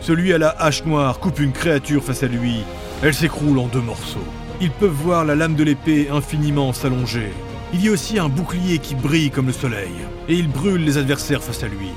Celui 0.00 0.32
à 0.32 0.38
la 0.38 0.50
hache 0.50 0.84
noire 0.84 1.18
coupe 1.18 1.40
une 1.40 1.50
créature 1.50 2.04
face 2.04 2.22
à 2.22 2.28
lui. 2.28 2.58
Elle 3.02 3.12
s'écroule 3.12 3.58
en 3.58 3.66
deux 3.66 3.80
morceaux. 3.80 4.22
Ils 4.60 4.70
peuvent 4.70 4.92
voir 4.92 5.24
la 5.24 5.34
lame 5.34 5.56
de 5.56 5.64
l'épée 5.64 6.10
infiniment 6.10 6.72
s'allonger. 6.72 7.32
Il 7.74 7.84
y 7.84 7.88
a 7.88 7.90
aussi 7.90 8.20
un 8.20 8.28
bouclier 8.28 8.78
qui 8.78 8.94
brille 8.94 9.32
comme 9.32 9.48
le 9.48 9.52
soleil, 9.52 9.90
et 10.28 10.36
il 10.36 10.46
brûle 10.46 10.84
les 10.84 10.96
adversaires 10.96 11.42
face 11.42 11.64
à 11.64 11.66
lui. 11.66 11.88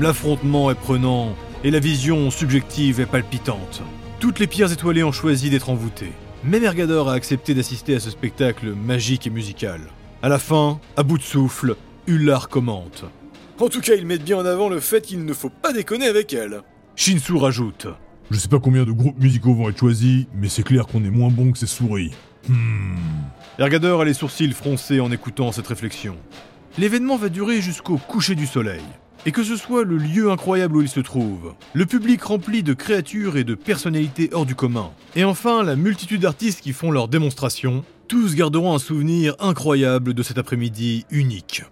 L'affrontement 0.00 0.70
est 0.70 0.74
prenant, 0.74 1.34
et 1.64 1.70
la 1.70 1.80
vision 1.80 2.30
subjective 2.30 2.98
est 2.98 3.04
palpitante. 3.04 3.82
Toutes 4.20 4.38
les 4.38 4.46
pierres 4.46 4.72
étoilées 4.72 5.04
ont 5.04 5.12
choisi 5.12 5.50
d'être 5.50 5.68
envoûtées. 5.68 6.12
Même 6.44 6.64
Ergador 6.64 7.10
a 7.10 7.12
accepté 7.12 7.52
d'assister 7.52 7.94
à 7.94 8.00
ce 8.00 8.08
spectacle 8.08 8.72
magique 8.72 9.26
et 9.26 9.30
musical. 9.30 9.82
À 10.26 10.28
la 10.28 10.40
fin, 10.40 10.80
à 10.96 11.04
bout 11.04 11.18
de 11.18 11.22
souffle, 11.22 11.76
Ullar 12.08 12.48
commente. 12.48 13.04
En 13.60 13.68
tout 13.68 13.80
cas, 13.80 13.94
ils 13.94 14.04
mettent 14.04 14.24
bien 14.24 14.38
en 14.38 14.44
avant 14.44 14.68
le 14.68 14.80
fait 14.80 15.00
qu'il 15.00 15.24
ne 15.24 15.32
faut 15.32 15.50
pas 15.50 15.72
déconner 15.72 16.06
avec 16.06 16.32
elle. 16.32 16.62
Shinsu 16.96 17.36
rajoute. 17.36 17.86
Je 18.32 18.36
sais 18.36 18.48
pas 18.48 18.58
combien 18.58 18.82
de 18.82 18.90
groupes 18.90 19.20
musicaux 19.20 19.54
vont 19.54 19.68
être 19.68 19.78
choisis, 19.78 20.26
mais 20.34 20.48
c'est 20.48 20.64
clair 20.64 20.88
qu'on 20.88 21.04
est 21.04 21.10
moins 21.10 21.30
bon 21.30 21.52
que 21.52 21.58
ces 21.58 21.68
souris. 21.68 22.10
Hmm. 22.48 22.96
Ergador 23.60 24.00
a 24.00 24.04
les 24.04 24.14
sourcils 24.14 24.50
froncés 24.50 24.98
en 24.98 25.12
écoutant 25.12 25.52
cette 25.52 25.68
réflexion. 25.68 26.16
L'événement 26.76 27.16
va 27.16 27.28
durer 27.28 27.62
jusqu'au 27.62 27.96
coucher 27.96 28.34
du 28.34 28.48
soleil. 28.48 28.82
Et 29.26 29.30
que 29.30 29.44
ce 29.44 29.54
soit 29.54 29.84
le 29.84 29.96
lieu 29.96 30.32
incroyable 30.32 30.78
où 30.78 30.82
il 30.82 30.88
se 30.88 30.98
trouve, 30.98 31.54
le 31.72 31.86
public 31.86 32.20
rempli 32.24 32.64
de 32.64 32.74
créatures 32.74 33.36
et 33.36 33.44
de 33.44 33.54
personnalités 33.54 34.30
hors 34.32 34.44
du 34.44 34.56
commun, 34.56 34.90
et 35.14 35.22
enfin 35.22 35.62
la 35.62 35.76
multitude 35.76 36.22
d'artistes 36.22 36.62
qui 36.62 36.72
font 36.72 36.90
leurs 36.90 37.06
démonstrations, 37.06 37.84
tous 38.08 38.34
garderont 38.34 38.74
un 38.74 38.78
souvenir 38.78 39.34
incroyable 39.40 40.14
de 40.14 40.22
cet 40.22 40.38
après-midi 40.38 41.04
unique. 41.10 41.64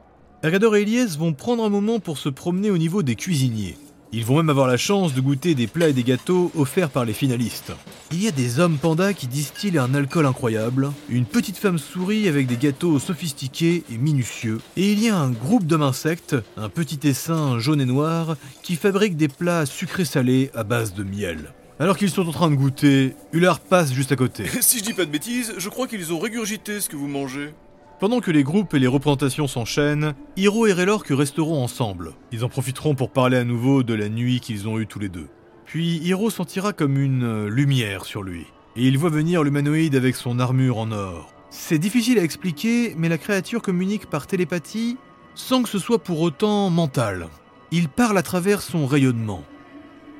Ergador 0.42 0.76
et 0.76 0.82
Elias 0.82 1.16
vont 1.18 1.32
prendre 1.32 1.64
un 1.64 1.68
moment 1.68 2.00
pour 2.00 2.18
se 2.18 2.28
promener 2.28 2.70
au 2.70 2.78
niveau 2.78 3.02
des 3.02 3.14
cuisiniers. 3.14 3.76
Ils 4.12 4.24
vont 4.24 4.36
même 4.36 4.50
avoir 4.50 4.66
la 4.66 4.76
chance 4.76 5.14
de 5.14 5.20
goûter 5.20 5.54
des 5.54 5.66
plats 5.66 5.88
et 5.88 5.92
des 5.92 6.04
gâteaux 6.04 6.52
offerts 6.56 6.90
par 6.90 7.04
les 7.04 7.12
finalistes. 7.12 7.72
Il 8.12 8.22
y 8.22 8.28
a 8.28 8.30
des 8.30 8.60
hommes 8.60 8.78
pandas 8.78 9.12
qui 9.12 9.26
distillent 9.26 9.78
un 9.78 9.94
alcool 9.94 10.26
incroyable, 10.26 10.92
une 11.08 11.24
petite 11.24 11.56
femme 11.56 11.78
souris 11.78 12.28
avec 12.28 12.46
des 12.46 12.56
gâteaux 12.56 12.98
sophistiqués 12.98 13.82
et 13.90 13.98
minutieux, 13.98 14.60
et 14.76 14.92
il 14.92 15.02
y 15.02 15.08
a 15.08 15.16
un 15.16 15.30
groupe 15.30 15.66
d'hommes 15.66 15.82
insectes, 15.82 16.36
un 16.56 16.68
petit 16.68 17.08
essaim 17.08 17.58
jaune 17.58 17.80
et 17.80 17.86
noir, 17.86 18.36
qui 18.62 18.76
fabrique 18.76 19.16
des 19.16 19.28
plats 19.28 19.66
sucrés-salés 19.66 20.50
à 20.54 20.62
base 20.62 20.94
de 20.94 21.02
miel. 21.02 21.52
Alors 21.80 21.96
qu'ils 21.96 22.10
sont 22.10 22.28
en 22.28 22.32
train 22.32 22.50
de 22.50 22.54
goûter, 22.54 23.14
Ular 23.32 23.58
passe 23.58 23.92
juste 23.92 24.12
à 24.12 24.16
côté. 24.16 24.44
si 24.60 24.78
je 24.78 24.84
dis 24.84 24.92
pas 24.92 25.04
de 25.04 25.10
bêtises, 25.10 25.54
je 25.58 25.68
crois 25.68 25.88
qu'ils 25.88 26.12
ont 26.12 26.20
régurgité 26.20 26.80
ce 26.80 26.88
que 26.88 26.96
vous 26.96 27.08
mangez. 27.08 27.52
Pendant 27.98 28.20
que 28.20 28.30
les 28.30 28.44
groupes 28.44 28.74
et 28.74 28.78
les 28.78 28.86
représentations 28.86 29.48
s'enchaînent, 29.48 30.14
Hiro 30.36 30.66
et 30.66 30.72
Raylork 30.72 31.08
resteront 31.08 31.62
ensemble. 31.62 32.12
Ils 32.32 32.44
en 32.44 32.48
profiteront 32.48 32.94
pour 32.94 33.10
parler 33.10 33.36
à 33.36 33.44
nouveau 33.44 33.82
de 33.82 33.94
la 33.94 34.08
nuit 34.08 34.40
qu'ils 34.40 34.68
ont 34.68 34.78
eue 34.78 34.86
tous 34.86 34.98
les 34.98 35.08
deux. 35.08 35.28
Puis 35.64 35.98
Hiro 35.98 36.30
sentira 36.30 36.72
comme 36.72 36.98
une 36.98 37.46
lumière 37.46 38.04
sur 38.04 38.22
lui, 38.22 38.46
et 38.76 38.86
il 38.86 38.98
voit 38.98 39.10
venir 39.10 39.42
l'humanoïde 39.42 39.96
avec 39.96 40.14
son 40.16 40.38
armure 40.38 40.78
en 40.78 40.92
or. 40.92 41.32
C'est 41.50 41.78
difficile 41.78 42.18
à 42.18 42.22
expliquer, 42.22 42.94
mais 42.96 43.08
la 43.08 43.18
créature 43.18 43.62
communique 43.62 44.06
par 44.06 44.26
télépathie 44.26 44.96
sans 45.34 45.62
que 45.62 45.68
ce 45.68 45.78
soit 45.78 45.98
pour 45.98 46.20
autant 46.20 46.70
mental. 46.70 47.28
Il 47.70 47.88
parle 47.88 48.18
à 48.18 48.22
travers 48.22 48.62
son 48.62 48.86
rayonnement. 48.86 49.42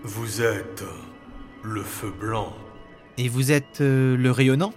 Vous 0.02 0.42
êtes 0.42 0.84
le 1.64 1.82
feu 1.82 2.12
blanc. 2.20 2.52
Et 3.16 3.28
vous 3.28 3.50
êtes 3.50 3.80
euh, 3.80 4.16
le 4.16 4.30
rayonnant? 4.30 4.74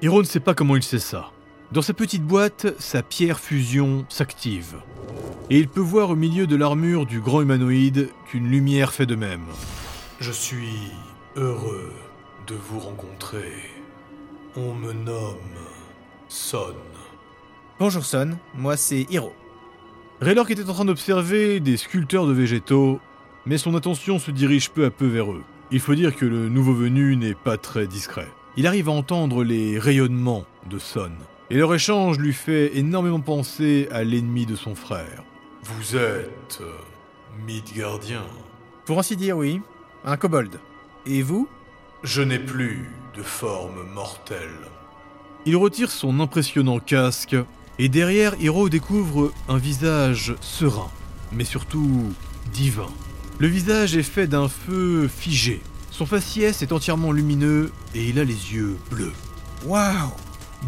Hiro 0.00 0.22
ne 0.22 0.26
sait 0.26 0.40
pas 0.40 0.54
comment 0.54 0.76
il 0.76 0.82
sait 0.82 0.98
ça. 0.98 1.30
Dans 1.72 1.82
sa 1.82 1.94
petite 1.94 2.24
boîte, 2.24 2.74
sa 2.78 3.02
pierre 3.02 3.38
fusion 3.38 4.04
s'active. 4.08 4.76
Et 5.50 5.58
il 5.58 5.68
peut 5.68 5.80
voir 5.80 6.10
au 6.10 6.16
milieu 6.16 6.46
de 6.46 6.56
l'armure 6.56 7.06
du 7.06 7.20
grand 7.20 7.42
humanoïde 7.42 8.08
qu'une 8.26 8.48
lumière 8.48 8.92
fait 8.92 9.06
de 9.06 9.14
même. 9.14 9.46
Je 10.20 10.32
suis 10.32 10.90
heureux 11.36 11.92
de 12.46 12.54
vous 12.54 12.78
rencontrer. 12.78 13.52
On 14.56 14.74
me 14.74 14.92
nomme 14.92 15.36
Son. 16.28 16.74
Bonjour 17.78 18.04
Son, 18.04 18.38
moi 18.54 18.76
c'est 18.76 19.06
Hiro. 19.10 19.32
Raylork 20.20 20.50
était 20.50 20.68
en 20.68 20.74
train 20.74 20.84
d'observer 20.84 21.60
des 21.60 21.76
sculpteurs 21.76 22.26
de 22.26 22.32
végétaux, 22.32 23.00
mais 23.44 23.58
son 23.58 23.74
attention 23.74 24.18
se 24.18 24.30
dirige 24.30 24.70
peu 24.70 24.84
à 24.84 24.90
peu 24.90 25.06
vers 25.06 25.32
eux. 25.32 25.42
Il 25.74 25.80
faut 25.80 25.94
dire 25.94 26.14
que 26.14 26.26
le 26.26 26.50
nouveau 26.50 26.74
venu 26.74 27.16
n'est 27.16 27.34
pas 27.34 27.56
très 27.56 27.86
discret. 27.86 28.28
Il 28.58 28.66
arrive 28.66 28.90
à 28.90 28.92
entendre 28.92 29.42
les 29.42 29.78
rayonnements 29.78 30.44
de 30.68 30.78
Son, 30.78 31.12
et 31.48 31.56
leur 31.56 31.74
échange 31.74 32.18
lui 32.18 32.34
fait 32.34 32.76
énormément 32.76 33.20
penser 33.20 33.88
à 33.90 34.04
l'ennemi 34.04 34.44
de 34.44 34.54
son 34.54 34.74
frère. 34.74 35.24
Vous 35.64 35.96
êtes 35.96 36.58
euh, 36.60 36.72
Midgardien. 37.46 38.24
Pour 38.84 38.98
ainsi 38.98 39.16
dire, 39.16 39.38
oui. 39.38 39.62
Un 40.04 40.18
kobold. 40.18 40.60
Et 41.06 41.22
vous? 41.22 41.48
Je 42.02 42.20
n'ai 42.20 42.38
plus 42.38 42.90
de 43.16 43.22
forme 43.22 43.90
mortelle. 43.94 44.68
Il 45.46 45.56
retire 45.56 45.90
son 45.90 46.20
impressionnant 46.20 46.80
casque, 46.80 47.34
et 47.78 47.88
derrière, 47.88 48.34
Hiro 48.38 48.68
découvre 48.68 49.32
un 49.48 49.56
visage 49.56 50.34
serein, 50.42 50.90
mais 51.32 51.44
surtout 51.44 52.12
divin. 52.52 52.90
Le 53.38 53.46
visage 53.48 53.96
est 53.96 54.02
fait 54.02 54.26
d'un 54.26 54.48
feu 54.48 55.08
figé. 55.08 55.60
Son 55.90 56.06
faciès 56.06 56.62
est 56.62 56.72
entièrement 56.72 57.12
lumineux 57.12 57.70
et 57.94 58.08
il 58.08 58.18
a 58.18 58.24
les 58.24 58.54
yeux 58.54 58.76
bleus. 58.90 59.12
Waouh 59.64 60.12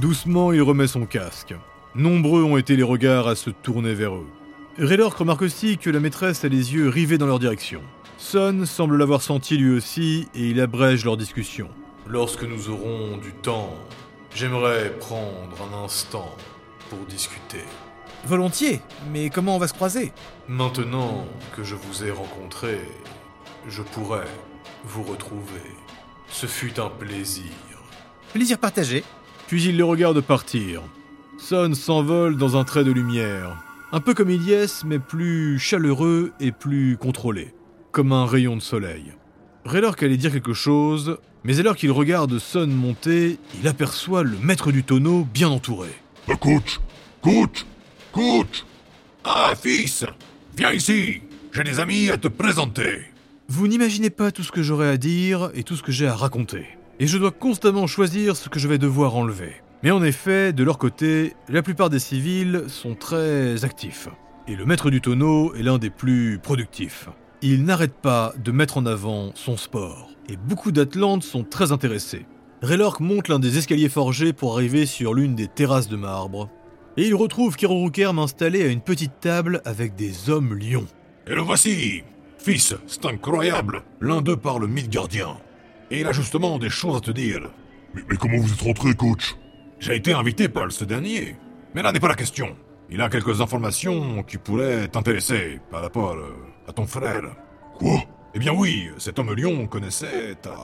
Doucement, 0.00 0.52
il 0.52 0.62
remet 0.62 0.87
son 0.88 1.06
casque. 1.06 1.54
Nombreux 1.94 2.42
ont 2.42 2.56
été 2.56 2.75
les 2.76 2.83
regards 2.83 3.28
à 3.28 3.37
se 3.37 3.50
tourner 3.50 3.94
vers 3.94 4.14
eux. 4.16 4.26
Raylork 4.78 5.16
remarque 5.16 5.42
aussi 5.42 5.78
que 5.78 5.88
la 5.88 6.00
maîtresse 6.00 6.44
a 6.44 6.49
les 6.49 6.75
yeux 6.75 6.88
rivés 6.88 7.16
dans 7.18 7.26
leur 7.26 7.38
direction. 7.38 7.80
Son 8.18 8.66
semble 8.66 8.97
l'avoir 8.97 9.23
senti 9.23 9.56
lui 9.56 9.76
aussi 9.76 10.26
et 10.35 10.50
il 10.50 10.61
abrège 10.61 11.04
leur 11.04 11.16
discussion. 11.16 11.68
Lorsque 12.09 12.42
nous 12.42 12.71
aurons 12.71 13.18
du 13.18 13.33
temps, 13.33 13.75
j'aimerais 14.35 14.90
prendre 14.99 15.56
un 15.73 15.85
instant 15.85 16.35
pour 16.90 16.99
discuter. 17.06 17.64
Volontiers, 18.26 18.80
mais 19.12 19.28
comment 19.28 19.56
on 19.56 19.58
va 19.58 19.68
se 19.68 19.74
croiser? 19.74 20.12
Maintenant 20.48 21.26
que 21.54 21.62
je 21.62 21.74
vous 21.74 22.04
ai 22.04 22.10
rencontré, 22.10 22.78
je 23.68 23.82
pourrais 23.82 24.26
vous 24.84 25.02
retrouver. 25.02 25.60
Ce 26.28 26.46
fut 26.46 26.80
un 26.80 26.88
plaisir. 26.88 27.44
Plaisir 28.32 28.58
partagé. 28.58 29.04
Puis 29.46 29.64
il 29.64 29.76
les 29.76 29.82
regarde 29.82 30.20
partir. 30.20 30.80
Son 31.38 31.74
s'envole 31.74 32.36
dans 32.36 32.56
un 32.56 32.64
trait 32.64 32.84
de 32.84 32.92
lumière. 32.92 33.62
Un 33.92 34.00
peu 34.00 34.14
comme 34.14 34.30
Ilyes, 34.30 34.84
mais 34.86 34.98
plus 34.98 35.58
chaleureux 35.58 36.32
et 36.40 36.50
plus 36.50 36.96
contrôlé. 36.96 37.54
Comme 37.92 38.12
un 38.12 38.26
rayon 38.26 38.56
de 38.56 38.62
soleil. 38.62 39.12
Raylork 39.66 40.02
allait 40.02 40.16
dire 40.16 40.32
quelque 40.32 40.54
chose, 40.54 41.18
mais 41.44 41.60
alors 41.60 41.76
qu'il 41.76 41.92
regarde 41.92 42.38
Son 42.38 42.66
monter, 42.66 43.38
il 43.60 43.68
aperçoit 43.68 44.22
le 44.22 44.38
maître 44.38 44.72
du 44.72 44.82
tonneau 44.82 45.26
bien 45.32 45.48
entouré. 45.48 45.90
Ah, 46.28 46.36
coach 46.36 46.80
Coach 47.20 47.66
Coach 48.14 48.64
Ah, 49.25 49.54
fils 49.61 50.06
Viens 50.56 50.71
ici 50.71 51.21
J'ai 51.52 51.64
des 51.64 51.80
amis 51.80 52.11
à 52.11 52.16
te 52.16 52.28
présenter 52.28 53.00
Vous 53.49 53.66
n'imaginez 53.66 54.11
pas 54.11 54.30
tout 54.30 54.44
ce 54.44 54.52
que 54.52 54.62
j'aurai 54.62 54.88
à 54.88 54.97
dire 54.97 55.50
et 55.54 55.64
tout 55.64 55.75
ce 55.75 55.83
que 55.83 55.90
j'ai 55.90 56.06
à 56.06 56.14
raconter. 56.14 56.64
Et 57.00 57.09
je 57.09 57.18
dois 57.18 57.33
constamment 57.33 57.88
choisir 57.88 58.37
ce 58.37 58.49
que 58.49 58.61
je 58.61 58.68
vais 58.68 58.78
devoir 58.78 59.16
enlever. 59.16 59.54
Mais 59.83 59.90
en 59.90 60.00
effet, 60.04 60.52
de 60.52 60.62
leur 60.62 60.78
côté, 60.78 61.35
la 61.49 61.62
plupart 61.62 61.90
des 61.90 61.99
civils 61.99 62.62
sont 62.68 62.94
très 62.94 63.64
actifs. 63.64 64.09
Et 64.47 64.54
le 64.54 64.64
maître 64.64 64.90
du 64.90 65.00
tonneau 65.00 65.52
est 65.56 65.64
l'un 65.64 65.78
des 65.78 65.90
plus 65.90 66.38
productifs. 66.40 67.09
Il 67.42 67.64
n'arrête 67.64 67.94
pas 67.94 68.33
de 68.38 68.52
mettre 68.52 68.78
en 68.78 68.87
avant 68.87 69.33
son 69.35 69.56
sport. 69.56 70.09
Et 70.28 70.37
beaucoup 70.37 70.71
d'Atlantes 70.71 71.25
sont 71.25 71.42
très 71.42 71.73
intéressés. 71.73 72.26
Raylork 72.62 73.00
monte 73.00 73.26
l'un 73.26 73.40
des 73.40 73.59
escaliers 73.59 73.88
forgés 73.88 74.33
pour 74.33 74.54
arriver 74.54 74.87
sur 74.87 75.14
l'une 75.14 75.35
des 75.35 75.49
terrasses 75.49 75.88
de 75.88 75.97
marbre. 75.97 76.49
Et 76.96 77.08
il 77.08 77.14
retrouve 77.14 77.56
Kirorukerm 77.56 78.18
installé 78.18 78.62
à 78.62 78.68
une 78.68 78.80
petite 78.80 79.18
table 79.20 79.60
avec 79.64 79.96
des 79.96 80.30
hommes 80.30 80.54
lions. 80.54 80.86
Et 81.26 81.34
le 81.34 81.40
voici 81.40 82.02
Fils, 82.38 82.74
c'est 82.86 83.06
incroyable 83.06 83.82
L'un 84.00 84.20
d'eux 84.20 84.36
parle 84.36 84.66
Midgardien. 84.66 85.38
Et 85.90 86.00
il 86.00 86.06
a 86.06 86.12
justement 86.12 86.58
des 86.58 86.70
choses 86.70 86.96
à 86.96 87.00
te 87.00 87.10
dire. 87.10 87.50
mais, 87.94 88.02
mais 88.08 88.16
comment 88.16 88.38
vous 88.38 88.52
êtes 88.52 88.60
rentré, 88.60 88.94
coach? 88.94 89.34
J'ai 89.80 89.96
été 89.96 90.12
invité 90.12 90.48
par 90.48 90.70
ce 90.70 90.84
dernier. 90.84 91.36
Mais 91.74 91.82
là 91.82 91.90
n'est 91.90 92.00
pas 92.00 92.08
la 92.08 92.14
question. 92.14 92.56
Il 92.90 93.00
a 93.00 93.08
quelques 93.08 93.40
informations 93.40 94.22
qui 94.22 94.36
pourraient 94.36 94.88
t'intéresser 94.88 95.60
par 95.70 95.82
rapport 95.82 96.12
euh, 96.12 96.36
à 96.68 96.72
ton 96.72 96.86
frère. 96.86 97.22
Quoi? 97.78 98.02
Eh 98.34 98.38
bien 98.38 98.52
oui, 98.52 98.88
cet 98.98 99.18
homme 99.18 99.34
lion 99.34 99.66
connaissait 99.66 100.34
ta... 100.36 100.54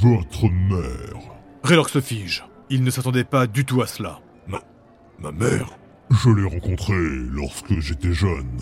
Votre 0.00 0.48
mère. 0.48 1.20
Raylork 1.62 1.90
se 1.90 2.00
fige. 2.00 2.44
Il 2.70 2.82
ne 2.82 2.90
s'attendait 2.90 3.24
pas 3.24 3.46
du 3.46 3.64
tout 3.64 3.82
à 3.82 3.86
cela. 3.86 4.20
Ma 5.18 5.32
mère. 5.32 5.78
Je 6.10 6.30
l'ai 6.30 6.44
rencontré 6.44 6.94
lorsque 7.30 7.78
j'étais 7.80 8.12
jeune. 8.12 8.60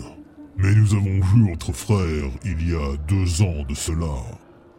Mais 0.57 0.73
nous 0.73 0.93
avons 0.93 1.19
vu 1.21 1.49
votre 1.49 1.73
frère 1.73 2.29
il 2.43 2.69
y 2.69 2.73
a 2.73 2.97
deux 3.07 3.41
ans 3.41 3.63
de 3.67 3.75
cela. 3.75 4.15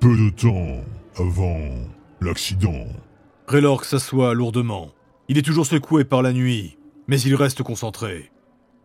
Peu 0.00 0.16
de 0.16 0.30
temps 0.30 0.84
avant 1.16 1.60
l'accident. 2.20 2.86
Raylork 3.46 3.84
s'assoit 3.84 4.34
lourdement. 4.34 4.92
Il 5.28 5.38
est 5.38 5.42
toujours 5.42 5.66
secoué 5.66 6.04
par 6.04 6.22
la 6.22 6.32
nuit, 6.32 6.78
mais 7.06 7.20
il 7.20 7.34
reste 7.34 7.62
concentré. 7.62 8.30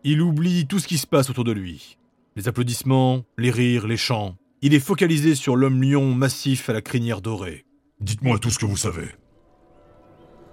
Il 0.04 0.22
oublie 0.22 0.68
tout 0.68 0.80
ce 0.80 0.88
qui 0.88 0.98
se 0.98 1.08
passe 1.08 1.30
autour 1.30 1.44
de 1.44 1.52
lui. 1.52 1.98
Les 2.36 2.48
applaudissements, 2.48 3.24
les 3.38 3.52
rires, 3.52 3.88
les 3.88 3.98
chants. 3.98 4.36
Il 4.62 4.74
est 4.74 4.80
focalisé 4.80 5.36
sur 5.36 5.56
l'homme 5.56 5.82
lion 5.82 6.14
massif 6.14 6.70
à 6.70 6.74
la 6.74 6.82
crinière 6.82 7.22
dorée. 7.22 7.66
Dites-moi 8.00 8.40
tout 8.40 8.50
ce 8.50 8.60
que 8.60 8.66
vous 8.66 8.78
savez. 8.78 9.08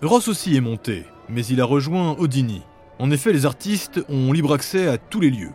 Ross 0.03 0.29
aussi 0.29 0.55
est 0.57 0.61
monté, 0.61 1.05
mais 1.29 1.45
il 1.47 1.61
a 1.61 1.65
rejoint 1.65 2.17
Odini. 2.19 2.63
En 2.99 3.11
effet, 3.11 3.33
les 3.33 3.47
artistes 3.47 4.01
ont 4.09 4.33
libre 4.33 4.55
accès 4.55 4.89
à 4.89 4.99
tous 4.99 5.21
les 5.21 5.31
lieux. 5.31 5.53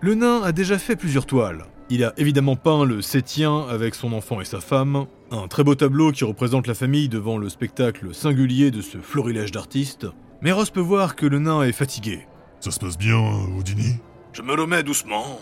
Le 0.00 0.14
nain 0.14 0.42
a 0.42 0.52
déjà 0.52 0.78
fait 0.78 0.96
plusieurs 0.96 1.26
toiles. 1.26 1.66
Il 1.88 2.04
a 2.04 2.12
évidemment 2.16 2.56
peint 2.56 2.84
le 2.84 3.02
Sétien 3.02 3.66
avec 3.68 3.94
son 3.94 4.12
enfant 4.12 4.40
et 4.40 4.44
sa 4.44 4.60
femme, 4.60 5.06
un 5.30 5.48
très 5.48 5.62
beau 5.64 5.74
tableau 5.74 6.10
qui 6.12 6.24
représente 6.24 6.66
la 6.66 6.74
famille 6.74 7.08
devant 7.08 7.38
le 7.38 7.48
spectacle 7.48 8.14
singulier 8.14 8.70
de 8.70 8.80
ce 8.80 8.98
florilège 8.98 9.52
d'artistes. 9.52 10.06
Mais 10.40 10.52
Ross 10.52 10.70
peut 10.70 10.80
voir 10.80 11.16
que 11.16 11.26
le 11.26 11.38
nain 11.38 11.62
est 11.62 11.72
fatigué. 11.72 12.26
Ça 12.60 12.70
se 12.70 12.78
passe 12.78 12.98
bien, 12.98 13.18
Odini 13.58 13.96
Je 14.32 14.42
me 14.42 14.54
remets 14.54 14.82
doucement. 14.82 15.38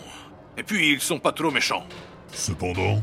Et 0.57 0.63
puis, 0.63 0.93
ils 0.93 1.01
sont 1.01 1.19
pas 1.19 1.31
trop 1.31 1.51
méchants. 1.51 1.83
Cependant, 2.31 3.01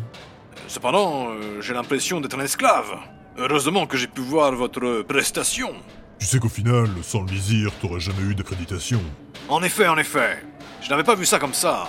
Cependant, 0.68 1.28
euh, 1.30 1.60
j'ai 1.60 1.74
l'impression 1.74 2.20
d'être 2.20 2.38
un 2.38 2.42
esclave. 2.44 2.96
Heureusement 3.36 3.86
que 3.86 3.96
j'ai 3.96 4.06
pu 4.06 4.20
voir 4.20 4.52
votre 4.52 5.02
prestation. 5.02 5.72
Tu 6.22 6.28
sais 6.28 6.38
qu'au 6.38 6.48
final, 6.48 6.86
sans 7.02 7.22
le 7.22 7.32
vizir, 7.32 7.72
t'aurais 7.80 7.98
jamais 7.98 8.22
eu 8.30 8.36
d'accréditation. 8.36 9.00
En 9.48 9.60
effet, 9.60 9.88
en 9.88 9.98
effet. 9.98 10.40
Je 10.80 10.88
n'avais 10.88 11.02
pas 11.02 11.16
vu 11.16 11.26
ça 11.26 11.40
comme 11.40 11.52
ça. 11.52 11.88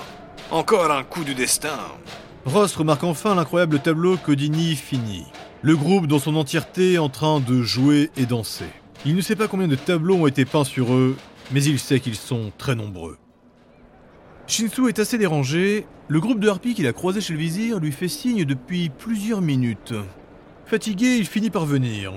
Encore 0.50 0.90
un 0.90 1.04
coup 1.04 1.24
du 1.24 1.36
destin. 1.36 1.78
Ross 2.44 2.76
remarque 2.76 3.04
enfin 3.04 3.36
l'incroyable 3.36 3.78
tableau 3.78 4.18
qu'Odini 4.18 4.76
finit. 4.76 5.28
Le 5.62 5.78
groupe 5.78 6.08
dans 6.08 6.18
son 6.18 6.36
entièreté 6.36 6.98
en 6.98 7.10
train 7.10 7.42
de 7.42 7.62
jouer 7.62 8.10
et 8.18 8.26
danser. 8.26 8.66
Il 9.06 9.16
ne 9.16 9.22
sait 9.22 9.36
pas 9.36 9.48
combien 9.48 9.68
de 9.68 9.76
tableaux 9.76 10.16
ont 10.16 10.26
été 10.26 10.46
peints 10.46 10.64
sur 10.64 10.92
eux, 10.96 11.16
mais 11.52 11.64
il 11.64 11.78
sait 11.78 12.00
qu'ils 12.00 12.16
sont 12.16 12.52
très 12.58 12.74
nombreux. 12.74 13.20
Shinsu 14.48 14.88
est 14.88 14.98
assez 14.98 15.20
dérangé. 15.20 15.86
Le 16.08 16.20
groupe 16.20 16.40
de 16.40 16.50
harpies 16.50 16.74
qu'il 16.74 16.88
a 16.88 16.94
croisé 16.94 17.22
chez 17.22 17.34
le 17.34 17.40
vizir 17.40 17.80
lui 17.80 17.92
fait 17.92 18.08
signe 18.08 18.46
depuis 18.46 18.90
plusieurs 18.90 19.42
minutes. 19.42 19.94
Fatigué, 20.66 21.18
il 21.18 21.28
finit 21.28 21.52
par 21.52 21.68
venir. 21.68 22.14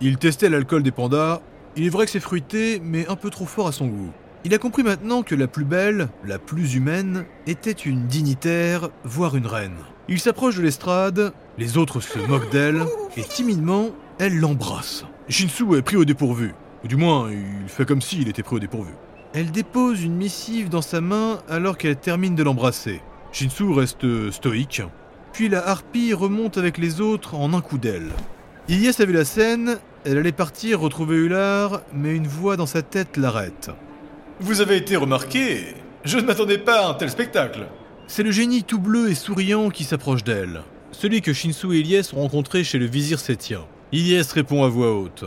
Il 0.00 0.16
testait 0.16 0.48
l'alcool 0.48 0.82
des 0.82 0.90
pandas. 0.90 1.42
Il 1.76 1.86
est 1.86 1.90
vrai 1.90 2.04
que 2.04 2.10
c'est 2.10 2.20
fruité, 2.20 2.80
mais 2.82 3.06
un 3.08 3.16
peu 3.16 3.30
trop 3.30 3.46
fort 3.46 3.68
à 3.68 3.72
son 3.72 3.86
goût. 3.86 4.10
Il 4.44 4.54
a 4.54 4.58
compris 4.58 4.82
maintenant 4.82 5.22
que 5.22 5.34
la 5.34 5.46
plus 5.46 5.64
belle, 5.64 6.08
la 6.24 6.38
plus 6.38 6.74
humaine, 6.74 7.26
était 7.46 7.70
une 7.70 8.06
dignitaire, 8.06 8.88
voire 9.04 9.36
une 9.36 9.46
reine. 9.46 9.76
Il 10.08 10.18
s'approche 10.18 10.56
de 10.56 10.62
l'estrade, 10.62 11.32
les 11.58 11.78
autres 11.78 12.00
se 12.00 12.18
moquent 12.18 12.50
d'elle, 12.50 12.82
et 13.16 13.22
timidement, 13.22 13.90
elle 14.18 14.38
l'embrasse. 14.38 15.04
Shinsu 15.28 15.76
est 15.76 15.82
pris 15.82 15.96
au 15.96 16.04
dépourvu. 16.04 16.54
Ou 16.82 16.88
du 16.88 16.96
moins, 16.96 17.30
il 17.30 17.68
fait 17.68 17.84
comme 17.84 18.00
s'il 18.00 18.28
était 18.28 18.42
pris 18.42 18.56
au 18.56 18.60
dépourvu. 18.60 18.92
Elle 19.34 19.52
dépose 19.52 20.02
une 20.02 20.16
missive 20.16 20.70
dans 20.70 20.82
sa 20.82 21.00
main 21.00 21.38
alors 21.48 21.78
qu'elle 21.78 21.96
termine 21.96 22.34
de 22.34 22.42
l'embrasser. 22.42 23.00
Shinsu 23.30 23.70
reste 23.70 24.30
stoïque. 24.32 24.82
Puis 25.32 25.48
la 25.48 25.68
harpie 25.68 26.14
remonte 26.14 26.58
avec 26.58 26.78
les 26.78 27.00
autres 27.00 27.36
en 27.36 27.54
un 27.54 27.60
coup 27.60 27.78
d'aile. 27.78 28.10
Ilyes 28.68 29.00
a 29.00 29.04
vu 29.04 29.12
la 29.12 29.24
scène, 29.24 29.78
elle 30.04 30.18
allait 30.18 30.32
partir 30.32 30.80
retrouver 30.80 31.16
Ular, 31.16 31.82
mais 31.92 32.14
une 32.14 32.26
voix 32.26 32.56
dans 32.56 32.66
sa 32.66 32.82
tête 32.82 33.16
l'arrête. 33.16 33.70
Vous 34.40 34.60
avez 34.60 34.76
été 34.76 34.96
remarqué 34.96 35.74
Je 36.04 36.16
ne 36.18 36.22
m'attendais 36.22 36.58
pas 36.58 36.86
à 36.86 36.90
un 36.90 36.94
tel 36.94 37.10
spectacle. 37.10 37.66
C'est 38.06 38.22
le 38.22 38.30
génie 38.30 38.64
tout 38.64 38.78
bleu 38.78 39.10
et 39.10 39.14
souriant 39.14 39.70
qui 39.70 39.84
s'approche 39.84 40.24
d'elle. 40.24 40.62
Celui 40.92 41.20
que 41.22 41.32
Shinsu 41.32 41.74
et 41.74 41.80
Ilyes 41.80 42.10
ont 42.14 42.22
rencontré 42.22 42.64
chez 42.64 42.78
le 42.78 42.86
vizir 42.86 43.20
Sétien. 43.20 43.66
Ilyes 43.92 44.32
répond 44.34 44.64
à 44.64 44.68
voix 44.68 44.96
haute. 44.96 45.24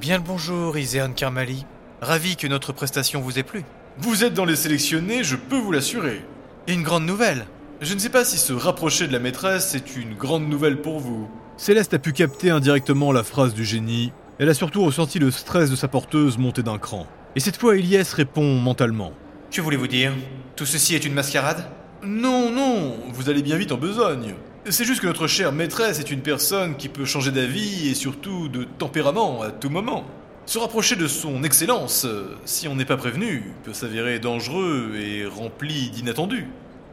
Bien 0.00 0.16
le 0.16 0.24
bonjour, 0.24 0.76
Iséan 0.76 1.12
Karmali. 1.12 1.66
Ravi 2.00 2.36
que 2.36 2.46
notre 2.46 2.72
prestation 2.72 3.20
vous 3.20 3.38
ait 3.38 3.44
plu. 3.44 3.62
Vous 3.98 4.24
êtes 4.24 4.34
dans 4.34 4.44
les 4.44 4.56
sélectionnés, 4.56 5.22
je 5.22 5.36
peux 5.36 5.58
vous 5.58 5.70
l'assurer. 5.70 6.22
Une 6.66 6.82
grande 6.82 7.06
nouvelle. 7.06 7.46
Je 7.80 7.94
ne 7.94 7.98
sais 7.98 8.08
pas 8.08 8.24
si 8.24 8.38
se 8.38 8.52
rapprocher 8.52 9.06
de 9.06 9.12
la 9.12 9.18
maîtresse 9.18 9.74
est 9.74 9.96
une 9.96 10.14
grande 10.14 10.48
nouvelle 10.48 10.80
pour 10.80 10.98
vous. 10.98 11.28
Céleste 11.56 11.94
a 11.94 12.00
pu 12.00 12.12
capter 12.12 12.50
indirectement 12.50 13.12
la 13.12 13.22
phrase 13.22 13.54
du 13.54 13.64
génie. 13.64 14.12
Elle 14.40 14.48
a 14.48 14.54
surtout 14.54 14.84
ressenti 14.84 15.20
le 15.20 15.30
stress 15.30 15.70
de 15.70 15.76
sa 15.76 15.86
porteuse 15.86 16.36
monter 16.36 16.64
d'un 16.64 16.78
cran. 16.78 17.06
Et 17.36 17.40
cette 17.40 17.56
fois, 17.56 17.76
Ilyes 17.76 18.12
répond 18.12 18.58
mentalement. 18.58 19.12
Que 19.52 19.60
voulez-vous 19.60 19.86
dire? 19.86 20.12
Tout 20.56 20.66
ceci 20.66 20.96
est 20.96 21.04
une 21.04 21.14
mascarade? 21.14 21.64
Non, 22.02 22.50
non, 22.50 22.96
vous 23.12 23.30
allez 23.30 23.42
bien 23.42 23.56
vite 23.56 23.70
en 23.70 23.76
besogne. 23.76 24.34
C'est 24.68 24.84
juste 24.84 25.00
que 25.00 25.06
notre 25.06 25.28
chère 25.28 25.52
maîtresse 25.52 26.00
est 26.00 26.10
une 26.10 26.22
personne 26.22 26.76
qui 26.76 26.88
peut 26.88 27.04
changer 27.04 27.30
d'avis 27.30 27.88
et 27.88 27.94
surtout 27.94 28.48
de 28.48 28.64
tempérament 28.64 29.42
à 29.42 29.50
tout 29.50 29.70
moment. 29.70 30.04
Se 30.46 30.58
rapprocher 30.58 30.96
de 30.96 31.06
son 31.06 31.44
excellence, 31.44 32.04
euh, 32.04 32.36
si 32.44 32.66
on 32.68 32.74
n'est 32.74 32.84
pas 32.84 32.96
prévenu, 32.96 33.52
peut 33.62 33.72
s'avérer 33.72 34.18
dangereux 34.18 34.92
et 34.96 35.24
rempli 35.24 35.90
d'inattendus. 35.90 36.48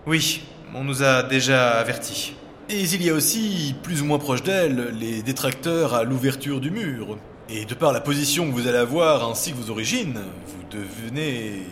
Oui, 0.06 0.44
on 0.76 0.84
nous 0.84 1.04
a 1.04 1.24
déjà 1.24 1.72
avertis. 1.72 2.36
Et 2.74 2.84
il 2.84 3.04
y 3.04 3.10
a 3.10 3.14
aussi, 3.14 3.76
plus 3.84 4.02
ou 4.02 4.06
moins 4.06 4.18
proche 4.18 4.44
d'elle, 4.44 4.96
les 4.98 5.22
détracteurs 5.24 5.94
à 5.94 6.06
l'ouverture 6.06 6.62
du 6.62 6.72
mur. 6.72 7.18
Et 7.50 7.66
de 7.66 7.74
par 7.74 7.92
la 7.92 8.00
position 8.00 8.48
que 8.48 8.54
vous 8.54 8.66
allez 8.66 8.78
avoir 8.78 9.30
ainsi 9.30 9.52
que 9.52 9.58
vos 9.58 9.72
origines, 9.72 10.22
vous 10.48 10.64
devenez 10.80 11.64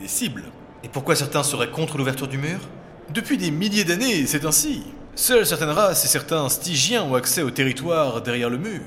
des 0.00 0.08
cibles. 0.08 0.42
Et 0.82 0.88
pourquoi 0.88 1.14
certains 1.14 1.44
seraient 1.44 1.70
contre 1.70 1.96
l'ouverture 1.96 2.26
du 2.26 2.38
mur? 2.38 2.58
Depuis 3.14 3.38
des 3.38 3.52
milliers 3.52 3.84
d'années, 3.84 4.26
c'est 4.26 4.44
ainsi. 4.44 4.82
Seules 5.14 5.46
certaines 5.46 5.70
races 5.70 6.04
et 6.04 6.08
certains 6.08 6.48
stygiens 6.48 7.04
ont 7.04 7.14
accès 7.14 7.42
au 7.42 7.52
territoire 7.52 8.20
derrière 8.20 8.50
le 8.50 8.58
mur. 8.58 8.82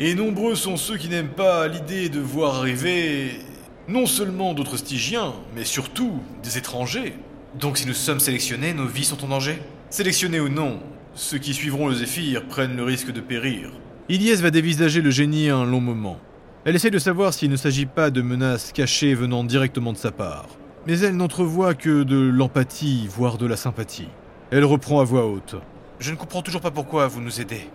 Et 0.00 0.16
nombreux 0.16 0.56
sont 0.56 0.76
ceux 0.76 0.96
qui 0.96 1.08
n'aiment 1.08 1.28
pas 1.28 1.68
l'idée 1.68 2.08
de 2.08 2.18
voir 2.18 2.56
arriver 2.56 3.38
non 3.86 4.06
seulement 4.06 4.54
d'autres 4.54 4.76
stygiens, 4.76 5.34
mais 5.54 5.64
surtout 5.64 6.14
des 6.42 6.58
étrangers. 6.58 7.14
Donc 7.60 7.78
si 7.78 7.86
nous 7.86 7.94
sommes 7.94 8.18
sélectionnés, 8.18 8.74
nos 8.74 8.88
vies 8.88 9.04
sont 9.04 9.24
en 9.24 9.28
danger? 9.28 9.62
Sélectionnés 9.88 10.40
ou 10.40 10.48
non, 10.48 10.80
ceux 11.14 11.38
qui 11.38 11.52
suivront 11.52 11.88
le 11.88 11.94
Zéphyr 11.94 12.46
prennent 12.46 12.76
le 12.76 12.84
risque 12.84 13.12
de 13.12 13.20
périr. 13.20 13.70
Ilyes 14.08 14.36
va 14.36 14.50
dévisager 14.50 15.00
le 15.00 15.10
génie 15.10 15.48
un 15.48 15.64
long 15.64 15.80
moment. 15.80 16.18
Elle 16.64 16.74
essaie 16.74 16.90
de 16.90 16.98
savoir 16.98 17.34
s'il 17.34 17.50
ne 17.50 17.56
s'agit 17.56 17.86
pas 17.86 18.10
de 18.10 18.22
menaces 18.22 18.72
cachées 18.72 19.14
venant 19.14 19.44
directement 19.44 19.92
de 19.92 19.98
sa 19.98 20.10
part. 20.10 20.46
Mais 20.86 20.98
elle 21.00 21.16
n'entrevoit 21.16 21.74
que 21.74 22.02
de 22.02 22.16
l'empathie, 22.16 23.06
voire 23.08 23.36
de 23.36 23.46
la 23.46 23.56
sympathie. 23.56 24.08
Elle 24.50 24.64
reprend 24.64 25.00
à 25.00 25.04
voix 25.04 25.26
haute. 25.26 25.56
Je 25.98 26.10
ne 26.10 26.16
comprends 26.16 26.42
toujours 26.42 26.60
pas 26.60 26.70
pourquoi 26.70 27.06
vous 27.08 27.20
nous 27.20 27.40
aidez. 27.40 27.68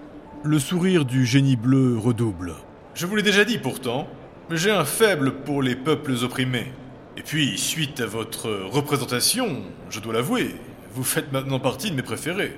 Le 0.43 0.59
sourire 0.59 1.05
du 1.05 1.25
génie 1.25 1.55
bleu 1.55 1.97
redouble. 1.97 2.53
Je 2.93 3.05
vous 3.05 3.15
l'ai 3.15 3.23
déjà 3.23 3.45
dit 3.45 3.57
pourtant, 3.57 4.07
mais 4.49 4.57
j'ai 4.57 4.71
un 4.71 4.85
faible 4.85 5.31
pour 5.45 5.61
les 5.61 5.75
peuples 5.75 6.13
opprimés. 6.23 6.71
Et 7.17 7.21
puis, 7.21 7.57
suite 7.57 7.99
à 8.01 8.05
votre 8.05 8.49
représentation, 8.71 9.63
je 9.89 9.99
dois 9.99 10.13
l'avouer, 10.13 10.55
vous 10.93 11.03
faites 11.03 11.31
maintenant 11.31 11.59
partie 11.59 11.91
de 11.91 11.95
mes 11.95 12.03
préférés. 12.03 12.57